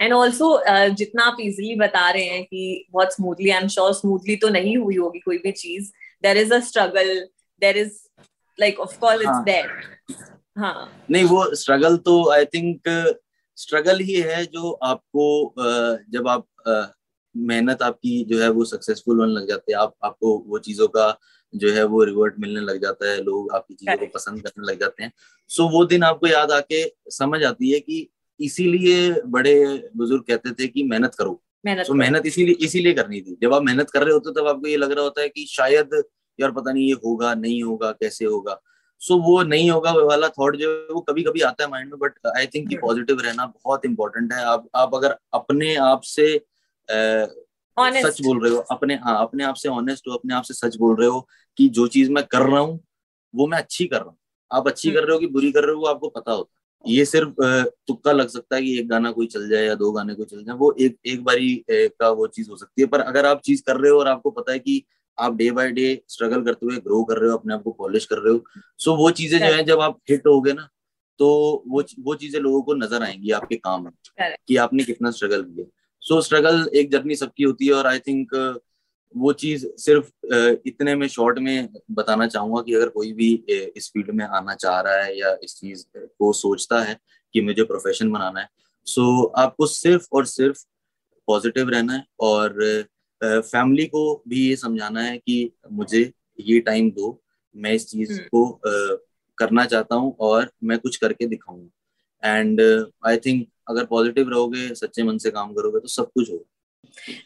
[0.02, 0.48] and also
[0.96, 4.78] जितना आप इजिली बता रहे हैं कि बहुत smoothly I am sure smoothly तो नहीं
[4.78, 5.92] हुई होगी कोई भी चीज़।
[6.24, 7.14] There is a struggle
[7.62, 8.00] there is
[8.60, 9.72] like of course it's there
[10.58, 12.90] हाँ। नहीं वो स्ट्रगल तो आई थिंक
[13.58, 15.54] स्ट्रगल ही है जो आपको
[16.12, 16.48] जब आप
[17.36, 21.08] मेहनत आपकी जो है वो सक्सेसफुल होने लग जाते हैं। आप आपको वो चीज़ों का
[21.56, 24.80] जो है वो रिवर्ट मिलने लग जाता है लोग आपकी चीज़ों को पसंद करने लग
[24.80, 25.12] जाते हैं।
[25.50, 28.08] सो वो दिन आपको याद आके समझ आती है कि
[28.40, 29.56] इसीलिए बड़े
[29.98, 33.90] बुज़ुर्ग कहते थे कि मेहनत करो। मेहनत मेहनत इसीलिए इसीलिए करनी थी। जब आप मेहनत
[33.90, 36.02] कर रहे होते तब आपको ये लग रहा होता है कि शायद
[36.40, 38.60] यार पता नहीं ये होगा नहीं होगा कैसे होगा।
[39.02, 42.00] सो वो नहीं होगा वाला थॉट जो है वो कभी कभी आता है माइंड में
[42.00, 46.28] बट आई थिंक कि पॉजिटिव रहना बहुत इंपॉर्टेंट है। आप आप अगर अपने आप से
[47.78, 50.76] सच बोल रहे हो अपने हाँ अपने आप से ऑनेस्ट हो अपने आप से सच
[50.78, 52.80] बोल रहे हो कि जो चीज़ मैं कर रहा हूँ
[53.34, 54.18] वो मैं अच्छी कर रहा हूँ।
[54.52, 56.62] आप अच्छी हम्म। कर रहे हो कि बुरी कर रहे हो आपको पता होता है।
[56.86, 57.34] ये सिर्फ़
[57.88, 60.44] तुक्का लग सकता है कि एक गाना कोई चल जाए या दो गाने कोई चल
[60.44, 63.64] जाए वो एक एक बारी का वो चीज़ हो सकती है। पर अगर आप चीज़
[63.68, 64.84] कर रहे हो और आपको पता है कि
[65.18, 68.06] आप डे बाय डे स्ट्रगल करते हुए ग्रो कर रहे हो अपने आप को पॉलिश
[68.06, 68.44] कर रहे हो
[68.80, 70.68] सो वो चीज़ें जो है जब आप हिट हो गए ना
[71.20, 71.28] तो
[71.68, 73.92] वो वो चीज़ें लोगों को नज़र आएँगी आपके काम में
[74.48, 75.66] कि आपने कितना स्ट्रगल किया।
[76.04, 78.34] सो स्ट्रगल एक जर्नी सबकी होती है और आई थिंक
[79.16, 80.10] वो चीज़ सिर्फ़
[80.68, 84.80] इतने में शॉर्ट में बताना चाहूँगा कि अगर कोई भी इस फ़ील्ड में आना चाह
[84.82, 86.98] रहा है या इस चीज़ को सोचता है
[87.34, 88.48] कि मुझे प्रोफेशन बनाना है
[88.88, 90.64] सो आपको सिर्फ़ और सिर्फ़
[91.28, 92.62] पॉजिटिव रहना है और
[93.22, 95.38] फैमिली को भी ये समझाना है कि
[95.72, 97.20] मुझे ये टाइम दो
[97.56, 99.00] मैं इस चीज़ हम्म। को
[99.38, 102.62] करना चाहता हूँ और मैं कुछ करके दिखाऊँगा एंड
[103.08, 106.53] आई थिंक अगर पॉजिटिव रहोगे सच्चे मन से काम करोगे तो सब कुछ होगा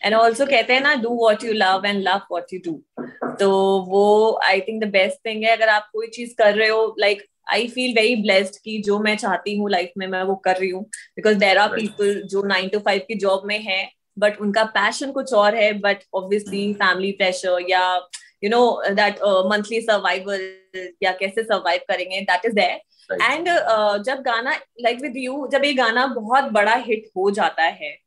[0.04, 2.82] एंड ऑल्सो कहते हैं ना do what you love and love what you do
[3.40, 3.50] तो
[3.90, 7.24] वो I think the best thing है अगर आप कोई चीज़ कर रहे हो like
[7.52, 10.70] I feel very blessed कि जो मैं चाहती हूँ लाइफ में मैं वो कर रही
[10.70, 10.84] हूँ.
[11.16, 13.84] बिकॉज़ देर आर पीपल जो नाइन टू फाइव की जॉब में है
[14.20, 17.84] बट उनका पैशन कुछ और है बट ऑब्वियसली फैमिली प्रेशर या
[18.44, 19.20] you know that
[19.52, 20.50] monthly survival
[21.04, 23.48] या कैसे सर्वाइव करेंगे दैट इज़ देयर एंड
[24.06, 27.98] जब गाना लाइक विद यू जब ये गाना बहुत बड़ा हिट हो जाता है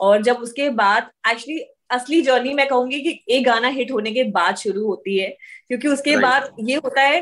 [0.00, 4.24] और जब उसके बाद एक्चुअली असली जर्नी मैं कहूँगी कि एक गाना हिट होने के
[4.24, 5.28] बाद शुरू होती है
[5.68, 6.22] क्योंकि उसके right.
[6.22, 7.20] बाद ये होता है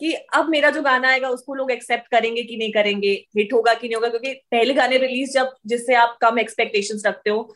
[0.00, 3.74] कि अब मेरा जो गाना आएगा उसको लोग एक्सेप्ट करेंगे कि नहीं करेंगे हिट होगा
[3.74, 7.54] कि नहीं होगा क्योंकि पहले गाने रिलीज़ जब जिससे आप कम एक्सपेक्टेशंस रखते हो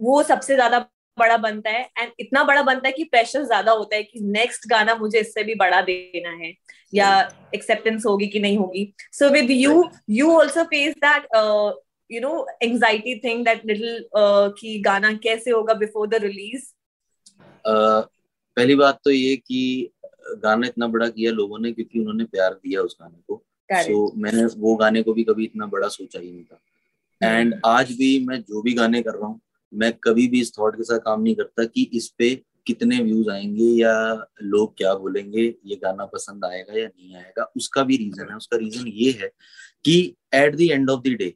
[0.00, 0.78] वो सबसे ज़्यादा
[1.18, 4.68] बड़ा बनता है एंड इतना बड़ा बनता है कि प्रेशर ज़्यादा होता है कि नेक्स्ट
[4.68, 6.52] गाना मुझे इससे भी बड़ा देना है
[6.94, 11.26] या एक्सेप्टेंस होगी कि नहीं होगी। So with you you also face that
[12.14, 14.06] you know anxiety thing that little
[14.58, 16.64] कि गाना कैसे होगा बिफोर द रिलीज़
[17.66, 19.90] पहली बात तो ये कि
[20.38, 24.16] गाना इतना बड़ा किया लोगों ने क्योंकि उन्होंने प्यार दिया उस गाने को। सो so,
[24.16, 26.60] मैंने वो गाने को भी कभी इतना बड़ा सोचा ही नहीं था।
[27.22, 27.60] And hmm.
[27.66, 29.40] आज भी मैं जो भी गाने कर रहा हूँ
[29.74, 32.34] मैं कभी भी इस थॉट के साथ काम नहीं करता कि इस पे
[32.66, 33.94] कितने व्यूज़ आएँगे या
[34.42, 38.56] लोग क्या बोलेंगे ये गाना पसंद आएगा या नहीं आएगा। उसका भी रीजन है। उसका
[38.56, 39.32] रीजन ये है
[39.84, 41.34] कि at the end of the day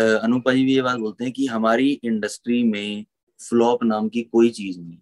[0.00, 3.04] Anupa भी ये बात बोलते हैं कि हमारी इंडस्ट्री में
[3.40, 4.98] फ्लॉप नाम की कोई चीज़ नहीं।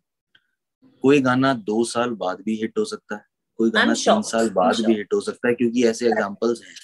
[1.04, 3.24] कोई गाना दो साल बाद भी हिट हो सकता है
[3.58, 6.74] कोई गाना तीन साल बाद भी हिट हो सकता है क्योंकि ऐसे एग्जाम्पल्स हैं।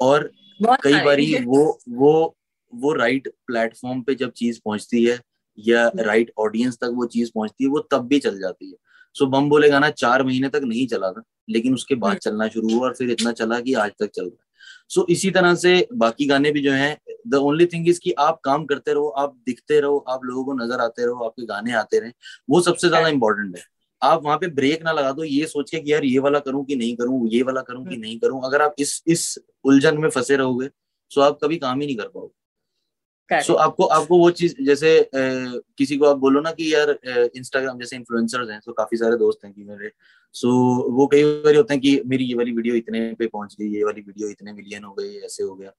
[0.00, 2.36] और कई बारी वो वो
[2.72, 5.18] वो राइट प्लेटफॉर्म पे जब चीज़ पहुँचती है
[5.58, 8.76] या राइट हम्म। ऑडियंस तक वो चीज़ पहुँचती है वो तब भी चल जाती है।
[9.16, 12.48] सो बम बोले गाना चार महीने तक नहीं चला था लेकिन उसके बाद हम्म। चलना
[12.48, 14.48] शुरू हुआ और फिर इतना चला कि आज तक चल रहा है।
[14.90, 16.96] सो so, इसी तरह से बाकी गाने भी जो हैं
[17.28, 20.52] द ओनली थिंग इज़ कि आप काम करते रहो आप दिखते रहो आप लोगों को
[20.54, 22.12] नज़र आते रहो आपके गाने आते रहे
[22.50, 23.62] वो सबसे ज़्यादा इंपॉर्टेंट है।
[24.02, 26.64] आप वहाँ पे ब्रेक ना लगा दो ये सोच के कि यार ये वाला करूँ
[26.64, 29.98] कि नहीं करूँ ये वाला करूँ कि हम्म। नहीं करूँ अगर आप इस इस उलझन
[29.98, 30.68] में फंसे रहोगे
[31.10, 32.39] तो आप कभी काम ही नहीं कर पाओगे।
[33.42, 36.90] सो so, आपको आपको वो चीज़ जैसे ए, किसी को आप बोलो ना कि यार
[37.36, 39.90] इंस्टाग्राम जैसे इन्फ्लुएंसर्स हैं तो काफ़ी सारे दोस्त हैं कि मेरे।
[40.32, 43.56] सो so, वो कई बार होते हैं कि मेरी ये वाली वीडियो इतने पे पहुँच
[43.60, 45.72] गई ये वाली वीडियो इतने मिलियन हो गई ऐसे हो गया।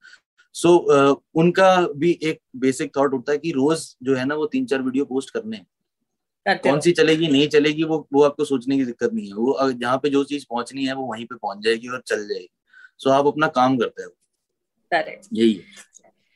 [0.54, 4.46] सो so, उनका भी एक बेसिक थॉट उठता है कि रोज जो है ना वो
[4.46, 5.66] तीन चार वीडियो पोस्ट करने हैं।
[6.56, 9.98] कौन सी चलेगी नहीं चलेगी वो वो आपको सोचने की दिक्कत नहीं है। वो जहाँ
[9.98, 12.48] पे जो चीज़ पहुंचनी है वो वहीं पे पहुँच जाएगी और चल जाएगी।
[12.98, 14.10] सो so, आप अपना काम करते हो
[15.32, 15.91] यही है।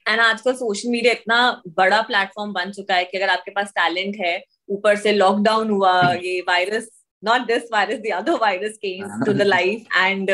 [0.09, 4.17] एंड आजकल सोशल मीडिया इतना बड़ा प्लेटफॉर्म बन चुका है कि अगर आपके पास टैलेंट
[4.21, 6.89] है ऊपर से लॉकडाउन हुआ ये virus
[7.25, 10.31] not this Virus the other virus came to the life and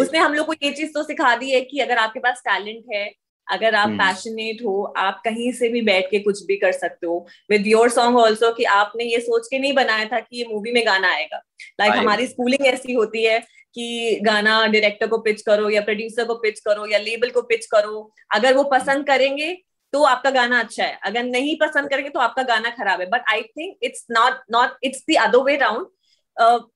[0.00, 2.84] उसने हम लोग को ये चीज़ तो सिखा दी है कि अगर आपके पास टैलेंट
[2.94, 3.12] है
[3.50, 4.66] अगर आप पैशनेट hmm.
[4.66, 8.16] हो आप कहीं से भी बैठ के कुछ भी कर सकते हो। विद योर सॉन्ग
[8.16, 11.36] ऑल्सो कि आपने ये सोच के नहीं बनाया था कि ये मूवी में गाना आएगा।
[11.80, 13.42] लाइक like, हमारी स्कूलिंग ऐसी होती है
[13.76, 17.66] कि गाना डायरेक्टर को पिच करो या प्रोड्यूसर को पिच करो या लेबल को पिच
[17.66, 19.52] करो। अगर वो पसंद करेंगे
[19.92, 23.24] तो आपका गाना अच्छा है। अगर नहीं पसंद करेंगे तो आपका गाना खराब है। But
[23.32, 25.86] I think it's not not it's the other way round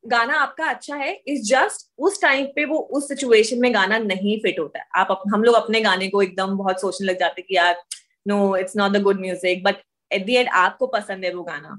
[0.06, 4.38] गाना आपका अच्छा है इस जस्ट उस टाइम पे वो उस सिचुएशन में गाना नहीं
[4.40, 7.56] फिट होता है। आप हम लोग अपने गाने को एकदम बहुत सोचने लग जाते कि
[7.56, 7.82] यार
[8.26, 11.78] no it's not the good music but at the end आपको पसंद है वो गाना।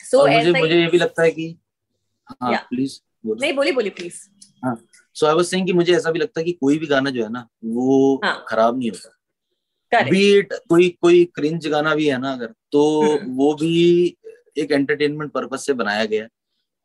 [0.00, 1.56] सो so, मुझे मुझे ये भी लगता है कि
[2.42, 4.14] हाँ प्लीज़ नहीं बोली बोली please
[5.16, 7.22] so I was saying कि मुझे ऐसा भी लगता है कि कोई भी गाना जो
[7.22, 8.44] है ना वो हाँ.
[8.48, 9.10] खराब नहीं होता।
[10.10, 14.16] बीट कोई कोई क्रिंज गाना भी है ना अगर तो हम्म। वो भी
[14.58, 16.28] एक एंटरटेनमेंट पर्पज से बनाया गया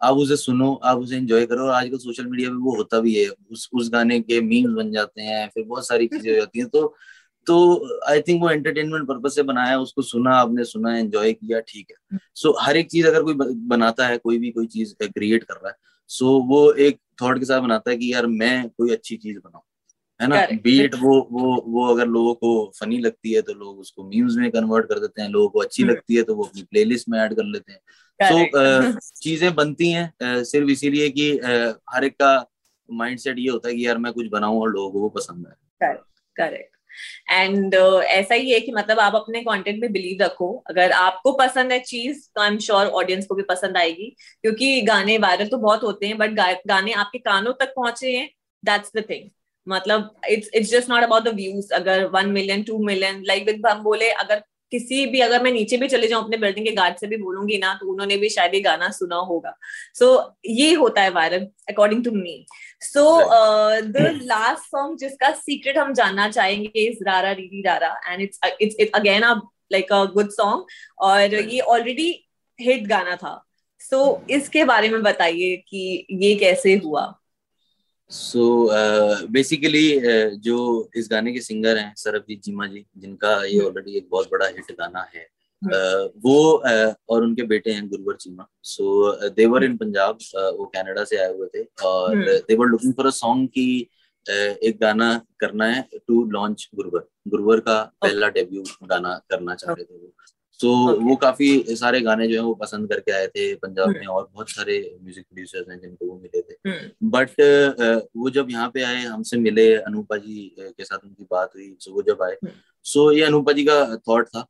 [0.01, 3.15] आप उसे सुनो आप उसे एंजॉय करो और आजकल सोशल मीडिया पे वो होता भी
[3.15, 6.59] है। उस उस गाने के मीम्स बन जाते हैं फिर बहुत सारी चीज़ें हो जाती
[6.59, 6.95] हैं। तो
[7.47, 7.57] तो
[8.09, 12.19] आई थिंक वो एंटरटेनमेंट पर्पज से बनाया उसको सुना आपने सुना एंजॉय किया ठीक है।
[12.35, 13.33] सो so, हर एक चीज़ अगर कोई
[13.67, 15.75] बनाता है कोई भी कोई चीज़ क्रिएट कर रहा है
[16.07, 19.39] सो so, वो एक थॉट के साथ बनाता है कि यार मैं कोई अच्छी चीज़
[19.39, 19.61] बनाऊ
[20.21, 20.47] है ना?
[20.63, 24.51] बीट वो वो वो अगर लोगों को फनी लगती है तो लोग उसको मीम्स में
[24.51, 27.19] कन्वर्ट कर देते हैं लोगों को अच्छी हम्म। लगती है तो वो अपनी प्लेलिस्ट में
[27.19, 27.81] ऐड कर लेते हैं।
[28.19, 32.45] तो so, uh, चीज़ें बनती हैं uh, सिर्फ़ इसीलिए कि uh, हर एक का
[32.91, 35.53] माइंडसेट ये होता है कि यार मैं कुछ बनाऊँ और लोगों को पसंद है
[36.35, 36.78] करेक्ट
[37.31, 41.31] एंड uh, ऐसा ही है कि मतलब आप अपने कंटेंट में बिलीव रखो। अगर आपको
[41.33, 44.09] पसंद है चीज़ तो आई एम श्योर ऑडियंस को भी पसंद आएगी।
[44.41, 46.33] क्योंकि गाने वायरल तो बहुत होते हैं बट
[46.67, 48.29] गाने आपके कानों तक पहुँचे हैं।
[48.63, 49.29] दैट्स द थिंग
[49.67, 53.67] मतलब it's it's just not about the views अगर one million two million like with
[53.67, 56.97] हम बोले अगर किसी भी अगर मैं नीचे भी चले जाऊँ अपने बिल्डिंग के गार्ड
[56.97, 59.53] से भी बोलूँगी ना तो उन्होंने भी शायद ये गाना सुना होगा।
[59.95, 62.45] सो so, ये होता है viral according to me
[62.81, 63.03] so
[63.81, 68.75] the last song जिसका सीक्रेट हम जानना चाहेंगे इज़ रारा रीरी रारा and it's it's
[68.79, 69.33] it's again a
[69.71, 70.65] like a good song
[70.99, 72.09] और ये ऑलरेडी
[72.61, 73.45] हिट गाना था.
[73.79, 77.19] सो so, इसके बारे में बताइए कि ये कैसे हुआ?
[78.09, 83.43] So so, basically uh, uh, जो इस गाने के सिंगर हैं सरबजीत जीमा जी जिनका
[83.45, 85.27] ये ऑलरेडी हम्म। एक बहुत बड़ा हिट गाना है।
[86.17, 86.63] वो
[87.09, 91.47] और उनके बेटे हैं गुरवर चीमा सो देवर इन पंजाब वो कनाडा से आए हुए
[91.47, 93.89] थे और they were looking for a song की
[94.63, 99.83] एक गाना करना है टू लॉन्च गुरवर गुरवर का पहला डेब्यू गाना करना चाह रहे
[99.83, 100.13] थे वो
[100.61, 101.09] तो okay.
[101.09, 103.97] वो काफ़ी सारे गाने जो है वो पसंद करके आए थे पंजाब hmm.
[103.97, 108.07] में और बहुत सारे म्यूज़िक प्रोड्यूसर्स हैं जिनको वो मिले थे बट hmm.
[108.17, 111.91] वो जब यहाँ पे आए हमसे मिले अनूपा जी के साथ उनकी बात हुई सो
[111.91, 112.37] वो जब आए.
[112.83, 114.41] सो ये अनूपा जी का थॉट था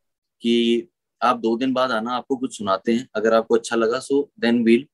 [0.41, 0.87] कि
[1.21, 4.63] आप दो दिन बाद आना आपको कुछ सुनाते हैं अगर आपको अच्छा लगा सो देन
[4.63, 4.87] वील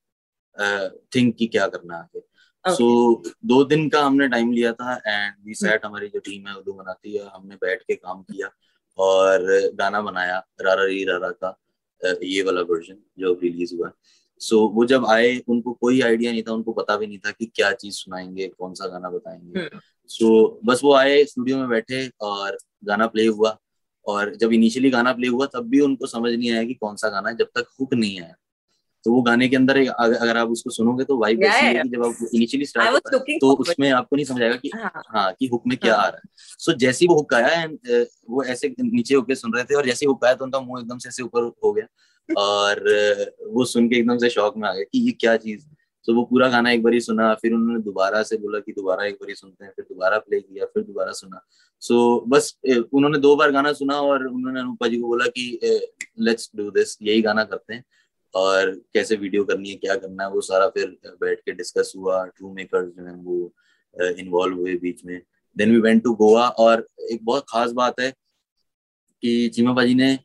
[1.15, 2.21] थिंक कि क्या करना है आगे।
[2.67, 3.31] सो okay.
[3.31, 6.55] so, दो दिन का हमने टाइम लिया था एंड वी सेट हमारी जो टीम है
[6.55, 8.49] उर्दू बनाती है हमने बैठ के काम किया
[8.97, 9.43] और
[9.75, 11.59] गाना बनाया रारा री रारा का
[12.23, 13.91] ये वाला वर्जन जो रिलीज़ हुआ।
[14.39, 17.31] सो so, वो जब आए उनको कोई आइडिया नहीं था उनको पता भी नहीं था
[17.31, 19.69] कि क्या चीज़ सुनाएँगे कौन सा गाना बताएँगे।
[20.07, 23.59] सो हम्म। so, बस वो आए स्टूडियो में बैठे और गाना प्ले हुआ।
[24.07, 27.09] और जब इनिशियली गाना प्ले हुआ तब भी उनको समझ नहीं आया कि कौन सा
[27.09, 28.35] गाना है जब तक हुक नहीं आया।
[29.03, 32.05] तो वो गाने के अंदर अगर आप उसको सुनोगे तो वाइब ऐसी है कि जब
[32.05, 35.47] आप इनिशियली स्टार्ट होता है तो उसमें आपको नहीं समझ आएगा कि हाँ, हाँ कि
[35.47, 36.03] हुक में क्या हाँ.
[36.03, 37.79] आ रहा है। सो so, जैसे ही वो हुक आया एंड
[38.29, 40.81] वो ऐसे नीचे होके सुन रहे थे और जैसे ही हुक आया तो उनका मुँह
[40.81, 41.87] एकदम से ऐसे ऊपर हो गया।
[42.37, 42.79] और
[43.47, 45.65] वो सुन के एकदम से शौक में आ गया कि ये क्या चीज़
[46.07, 49.15] तो वो पूरा गाना एक बार सुना फिर उन्होंने दोबारा से बोला कि दोबारा एक
[49.21, 51.41] बार सुनते हैं फिर दोबारा प्ले किया फिर दोबारा सुना।
[51.81, 52.57] सो so, बस
[52.93, 55.59] उन्होंने दो बार गाना सुना और उन्होंने अनुपा जी को बोला कि
[56.19, 57.83] लेट्स डू दिस यही गाना करते हैं।
[58.33, 60.87] और कैसे वीडियो करनी है क्या करना है वो सारा फिर
[61.21, 65.21] बैठ के डिस्कस हुआ ट्रू मेकर्स जो है वो इन्वॉल्व हुए बीच में।
[65.55, 68.09] Then we went to Goa और एक बहुत खास बात है
[69.23, 70.17] कि चीमा बाजी ने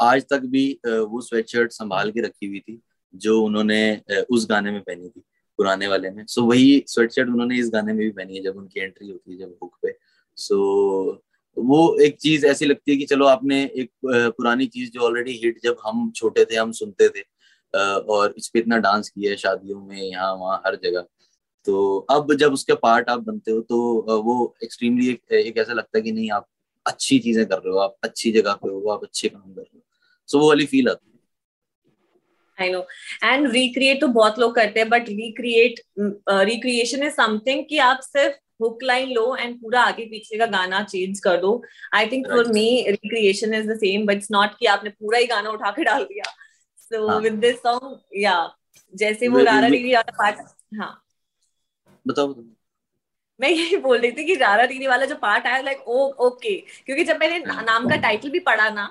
[0.00, 2.80] आज तक भी वो स्वेट शर्ट संभाल के रखी हुई थी।
[3.14, 4.00] जो उन्होंने
[4.30, 5.22] उस गाने में पहनी थी
[5.58, 8.42] पुराने वाले में। सो so, वही स्वेट शर्ट उन्होंने इस गाने में भी पहनी है
[8.42, 9.94] जब उनकी एंट्री होती है जब बुक पे।
[10.36, 10.54] सो
[11.12, 11.22] so,
[11.56, 15.60] वो एक चीज़ ऐसी लगती है कि चलो आपने एक पुरानी चीज़ जो ऑलरेडी हिट
[15.64, 17.22] जब हम छोटे थे हम सुनते थे
[17.74, 21.06] और इस पे इतना डांस किया है शादियों में यहाँ वहाँ हर जगह।
[21.66, 23.78] तो अब जब उसके पार्ट आप बनते हो तो
[24.22, 26.46] वो एक्सट्रीमली एक, एक ऐसा लगता है कि नहीं आप
[26.86, 29.76] अच्छी चीज़ें कर रहे हो आप अच्छी जगह पे हो आप अच्छे काम कर रहे
[29.76, 29.82] हो।
[30.28, 31.13] सो so, वो वाली फील आती है।
[32.58, 32.86] आई नो
[33.24, 35.80] एंड रिक्रिएट तो बहुत लोग करते हैं but recreate
[36.50, 40.82] recreation is something कि आप सिर्फ़ हुक लाइन लो एंड पूरा आगे पीछे का गाना
[40.82, 41.62] चेंज कर दो।
[41.94, 45.26] I think for me recreation is the same but it's not कि आपने पूरा ही
[45.26, 46.24] गाना उठा के डाल दिया।
[46.78, 48.34] सो विद दिस सॉन्ग या
[48.94, 50.46] जैसे वो रारा रीरी वाला पार्ट
[50.78, 51.00] हाँ।
[52.06, 52.34] बताओ
[53.40, 56.56] मैं यही बोल रही थी कि रारा रीरी वाला जो पार्ट आया लाइक ओ ओके
[56.86, 58.84] क्योंकि जब मैंने हाँ। नाम का टाइटल भी पढ़ा ना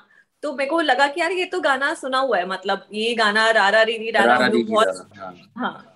[0.43, 3.49] तो मेरे को लगा कि यार ये तो गाना सुना हुआ है मतलब ये गाना
[3.51, 5.09] रारा रीरी रारा हम लोग बहुत
[5.57, 5.89] हाँ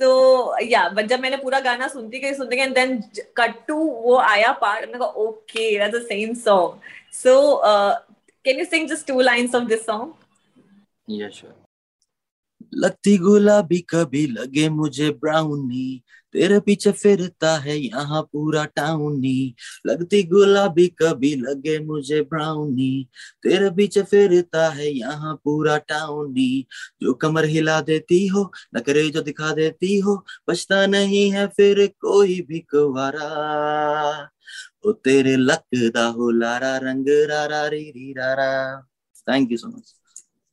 [0.00, 3.00] तो या बट जब मैंने पूरा गाना सुनती गई सुनती गई देन
[3.36, 6.80] कट टू वो आया पार्ट मैंने कहा okay that's the same song
[7.12, 7.34] so
[8.46, 10.14] you sing just two lines of this song?
[11.08, 11.54] Yeah, sure.
[12.74, 16.02] लगती गुलाबी कभी लगे मुझे ब्राउनी
[16.34, 19.54] तेरे पीछे फिरता है यहाँ पूरा टाउनी।
[19.86, 23.08] लगती गुलाबी कभी लगे मुझे ब्राउनी।
[23.42, 26.66] तेरे पीछे फिरता है यहाँ पूरा टाउनी।
[27.02, 30.16] जो कमर हिला देती हो, नखरे जो दिखा देती हो,
[30.48, 34.30] बचता नहीं है फिर कोई भी कुवारा।
[34.86, 38.80] ओ तेरे लगदा हो लारा रंग, रारा, री री, रारा।
[39.28, 39.94] Thank you so much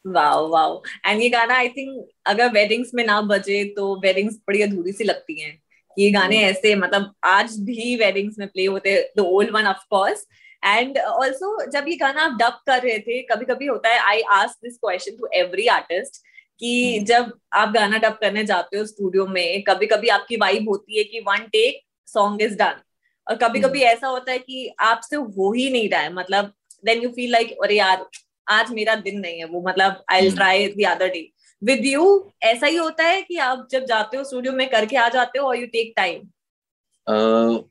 [0.06, 0.82] wow wow.
[1.06, 5.04] And ये गाना आई थिंक अगर वेडिंग्स में ना बजे तो वेडिंग्स बड़ी अधूरी सी
[5.04, 5.61] लगती हैं।
[6.00, 6.38] ये गाने.
[6.44, 10.26] ऐसे मतलब आज भी वेडिंग्स में प्ले होते हैं the old one of course
[10.66, 14.22] and also जब ये गाना आप डब कर रहे थे कभी कभी होता है I
[14.32, 16.22] ask this question to every artist
[16.60, 17.08] कि hmm.
[17.08, 21.04] जब आप गाना डब करने जाते हो स्टूडियो में कभी कभी आपकी वाइब होती है
[21.04, 22.82] कि one take song is done
[23.28, 23.90] और कभी कभी hmm.
[23.90, 26.54] ऐसा होता है कि आपसे हो ही नहीं रहा है मतलब
[26.86, 28.06] देन यू फील लाइक अरे यार
[28.48, 32.06] आज मेरा दिन नहीं है वो मतलब I try the other day with you
[32.44, 35.48] ऐसा ही होता है कि आप जब जाते हो स्टूडियो में करके आ जाते हो
[35.48, 37.64] और यू टेक टाइम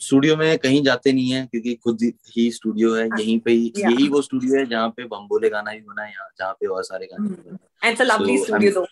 [0.00, 3.72] स्टूडियो में कहीं जाते नहीं है क्योंकि खुद ही स्टूडियो है हाँ, यहीं पे ही
[3.78, 7.06] यही वो स्टूडियो है जहाँ पे बम्बोले गाना भी बना है जहाँ पे और सारे
[7.12, 8.84] गाने and lovely studio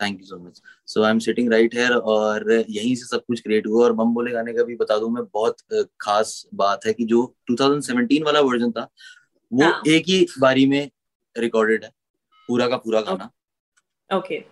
[0.00, 3.40] thank you so much so I am sitting right here और यहीं से सब कुछ
[3.40, 5.56] क्रिएट हुआ और बम बोले गाने का भी बता दूँ मैं बहुत
[6.00, 8.88] खास बात है कि जो 2017 वाला वर्जन था
[9.52, 9.82] वो हाँ.
[9.86, 10.90] एक ही बारी में
[11.36, 11.90] रिकॉर्डेड है
[12.48, 13.30] पूरा का पूरा गाना।
[14.10, 14.44] ओके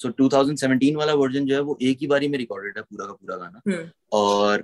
[0.00, 3.12] सो 2017 वाला वर्जन जो है वो एक ही बारी में रिकॉर्डेड है पूरा का
[3.12, 3.88] पूरा गाना hmm.
[4.12, 4.62] और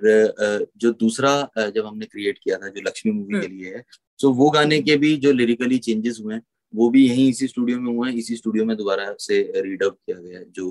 [0.77, 3.43] जो दूसरा जब हमने क्रिएट किया था जो लक्ष्मी मूवी hmm.
[3.43, 3.85] के लिए है
[4.21, 6.43] सो वो गाने के भी जो लिरिकली चेंजेस हुए हैं
[6.75, 10.19] वो भी यहीं इसी स्टूडियो में हुए हैं इसी स्टूडियो में दोबारा से रीडअप किया
[10.19, 10.71] गया है जो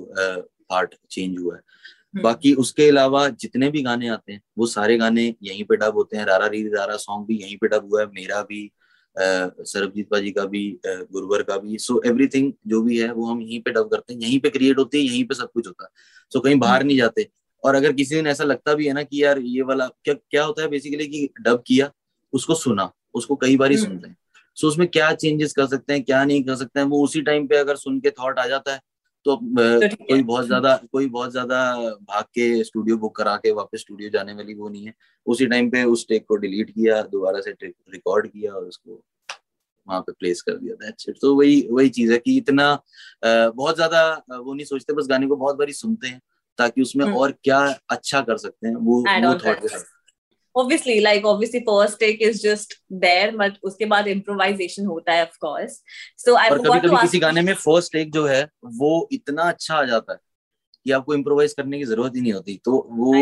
[0.70, 2.24] पार्ट चेंज हुआ है hmm.
[2.24, 6.18] बाकी उसके अलावा जितने भी गाने आते हैं वो सारे गाने यहीं पे डब होते
[6.18, 8.72] हैं रारा री रारा सॉन्ग भी यहीं पे डब हुआ है मेरा भी
[9.18, 13.42] सरबजीत पाजी का भी गुरुवर का भी। सो so एवरीथिंग जो भी है वो हम
[13.42, 15.84] यहीं पे डब करते हैं। यहीं पे क्रिएट होती है यहीं पे सब कुछ होता
[15.84, 15.90] है।
[16.32, 17.28] सो so कहीं बाहर नहीं जाते।
[17.64, 20.44] और अगर किसी दिन ऐसा लगता भी है ना कि यार ये वाला क्या क्या
[20.44, 21.92] होता है बेसिकली कि डब किया
[22.34, 24.18] उसको सुना उसको कई बार ही हम्म। सुनते हैं।
[24.58, 27.22] सो so उसमें क्या चेंजेस कर सकते हैं क्या नहीं कर सकते हैं वो उसी
[27.22, 28.82] टाइम पे अगर सुन के थॉट आ जाता है
[29.26, 33.80] तो, तो कोई बहुत ज़्यादा कोई बहुत ज़्यादा भाग के स्टूडियो बुक करा के वापस
[33.80, 34.94] स्टूडियो जाने वाली वो नहीं है।
[35.28, 39.02] उसी टाइम पे उस टेक को डिलीट किया दोबारा से रिकॉर्ड किया और उसको
[39.88, 42.84] वहाँ पे प्लेस कर दिया। दैट्स इट तो वही वही चीज़ है कि इतना
[43.26, 46.22] बहुत ज़्यादा वो नहीं सोचते बस गाने को बहुत बारी सुनते हैं
[46.58, 47.16] ताकि उसमें hmm.
[47.16, 47.60] और क्या
[47.90, 49.95] अच्छा कर सकते हैं वो वो थॉट के साथ
[50.56, 55.34] obviously like obviously first take is just there but उसके बाद improvisation होता है of
[55.46, 55.74] course.
[56.28, 59.84] So I कभी कभी किसी गाने में first take जो है वो इतना अच्छा आ
[59.84, 60.20] जाता है
[60.86, 63.14] कि आपको इम्प्रोवाइज करने की ज़रूरत ही नहीं होती। तो वो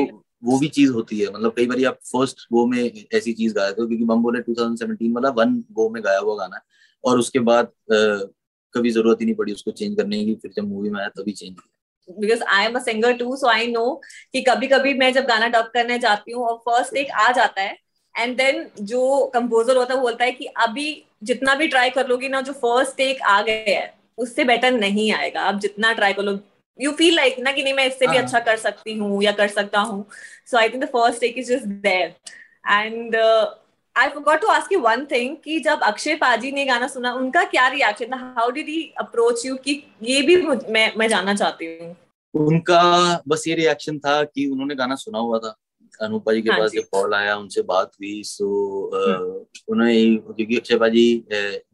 [0.44, 3.72] वो भी चीज़ होती है। मतलब कई बार आप फ़र्स्ट गो में ऐसी चीज़ गाए
[3.72, 6.60] थे क्योंकि बम बोले 2017 वाला वन गो में गाया हुआ गाना
[7.04, 8.28] और उसके बाद आ,
[8.74, 11.32] कभी ज़रूरत ही नहीं पड़ी उसको चेंज करने की फिर जब मूवी में आया तभी
[11.32, 11.73] चेंज किया।
[12.08, 14.02] Because I am a singer too so I know
[14.34, 17.62] कि कभी कभी मैं जब गाना डब करने जाती हूँ और फ़र्स्ट टेक आ जाता
[17.62, 17.78] है
[18.16, 20.88] एंड देन जो कंपोजर होता है वो बोलता है कि अभी
[21.24, 25.12] जितना भी ट्राई कर लोगी ना जो फ़र्स्ट टेक आ गए है उससे बेटर नहीं
[25.14, 26.38] आएगा। आप जितना ट्राई कर लो
[26.80, 29.32] यू फील लाइक ना कि नहीं मैं इससे भी हाँ। अच्छा कर सकती हूँ या
[29.32, 30.06] कर सकता हूँ।
[30.48, 32.14] So I think the first take is just there
[32.72, 33.16] and
[33.96, 37.44] I forgot to ask you one thing कि जब अक्षय पाजी ने गाना सुना उनका
[37.44, 38.34] क्या रिएक्शन था?
[38.38, 40.36] How did he approach you कि ये भी
[40.72, 41.96] मैं मैं जानना चाहती हूँ।
[42.34, 42.82] उनका
[43.28, 45.56] बस ये रिएक्शन था कि उन्होंने गाना सुना हुआ था।
[46.02, 48.48] अनुपा जी के हाँ पास जब कॉल आया उनसे बात हुई सो
[48.96, 51.26] हम्म। उन्होंने क्योंकि अक्षय पाजी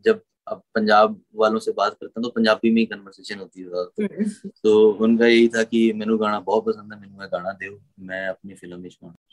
[0.05, 3.69] जब अब पंजाब वालों से बात करते हैं तो पंजाबी में ही कन्वर्सेशन होती है
[3.69, 7.79] तो, हम्म। तो उनका यही था कि मेनू गाना बहुत पसंद है मेनू गाना दो
[7.99, 8.89] मैं अपनी फ़िल्म में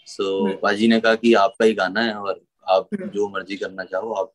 [0.07, 3.57] सो हम्म। पाजी ने कहा कि आपका ही गाना है और आप हम्म। जो मर्ज़ी
[3.57, 4.33] करना चाहो आप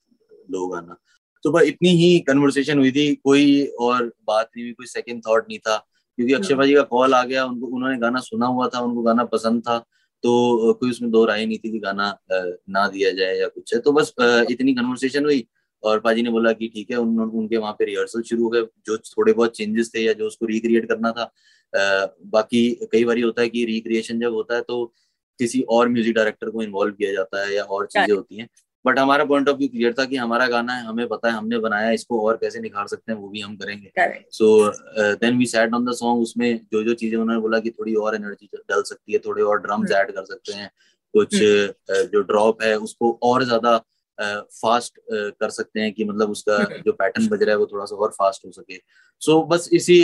[0.51, 0.97] लो गाना
[1.45, 5.47] तो बस इतनी ही कन्वर्सेशन हुई थी कोई और बात नहीं हुई कोई सेकंड थॉट
[5.47, 5.77] नहीं था
[6.17, 9.23] क्योंकि अक्षय भाजी का कॉल आ गया उनको उन्होंने गाना सुना हुआ था उनको गाना
[9.25, 9.77] पसंद था
[10.23, 13.79] तो कोई उसमें दो राय नहीं थी कि गाना ना दिया जाए या कुछ है।
[13.79, 14.13] तो बस
[14.51, 15.47] इतनी कन्वर्सेशन हुई
[15.83, 18.61] और पाजी ने बोला कि ठीक है उन, उनके वहाँ पे रिहर्सल शुरू हो गए
[18.85, 23.19] जो थोड़े बहुत चेंजेस थे या जो उसको रिक्रिएट करना था आ, बाकी कई बार
[23.19, 24.93] होता है कि रिक्रिएशन जब होता है तो
[25.39, 28.47] किसी और म्यूज़िक डायरेक्टर को इन्वॉल्व किया जाता है या और चीज़ें होती हैं।
[28.85, 31.57] बट हमारा पॉइंट ऑफ़ व्यू क्लियर था कि हमारा गाना है हमें पता है हमने
[31.59, 33.91] बनाया इसको और कैसे निखार सकते हैं वो भी हम करेंगे।
[34.31, 34.69] So
[35.15, 38.15] then we set on the song उसमें जो जो चीज़ें उन्होंने बोला कि थोड़ी और
[38.15, 40.69] एनर्जी डल सकती है थोड़े और ड्रम्स ऐड हम्म। कर सकते हैं
[41.13, 43.77] कुछ uh, जो ड्रॉप है उसको और ज़्यादा
[44.19, 47.57] फास्ट uh, uh, कर सकते हैं कि मतलब उसका हम्म। जो पैटर्न बज रहा है
[47.57, 48.77] वो थोड़ा सा और फास्ट हो सके।
[49.21, 50.03] सो so, बस इसी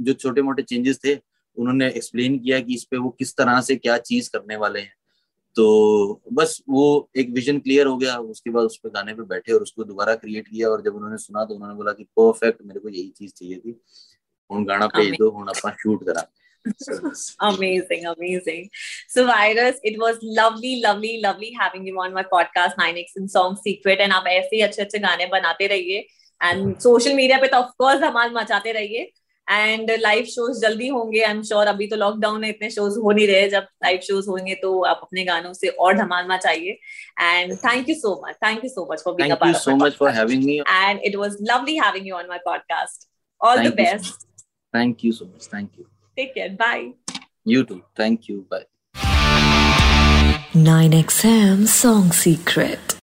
[0.00, 1.14] जो छोटे मोटे चेंजेस थे
[1.56, 4.94] उन्होंने एक्सप्लेन किया कि इस पे वो किस तरह से क्या चीज़ करने वाले हैं।
[5.56, 9.52] तो बस वो एक विजन क्लियर हो गया उसके बाद उस पर गाने पे बैठे
[9.52, 12.80] और उसको दोबारा क्रिएट किया और जब उन्होंने सुना तो उन्होंने बोला कि परफेक्ट मेरे
[12.80, 13.80] को यही चीज़ चाहिए थी।
[14.52, 16.32] हूँ गाना भेज दो हूँ अपना शूट करा।
[17.42, 18.68] Amazing, amazing.
[19.16, 23.56] So, Virus, it was lovely, lovely, lovely having you on my podcast, 9x in Song
[23.66, 24.00] Secret.
[24.00, 26.06] And आप ऐसे ही अच्छे अच्छे गाने बनाते रहिए।
[26.42, 29.12] एंड सोशल मीडिया पे तो ऑफकोर्स धमाल मचाते रहिए।
[29.50, 33.10] एंड लाइव शोज़ जल्दी होंगे आई एम श्योर अभी तो लॉकडाउन है इतने शोज़ हो
[33.10, 36.78] नहीं रहे जब लाइव शोज़ होंगे तो आप अपने गानों से और धमालना चाहिए।
[37.22, 39.96] And thank you so much thank you so much for being a part so much
[39.96, 43.08] for having me and it was lovely having you on my podcast
[43.40, 44.26] all the best
[44.74, 45.84] thank you so much thank you
[46.16, 46.92] take care bye
[47.46, 47.82] you too.
[47.96, 48.46] Thank you.
[48.48, 48.66] Bye.
[50.54, 53.00] 9xm song secret.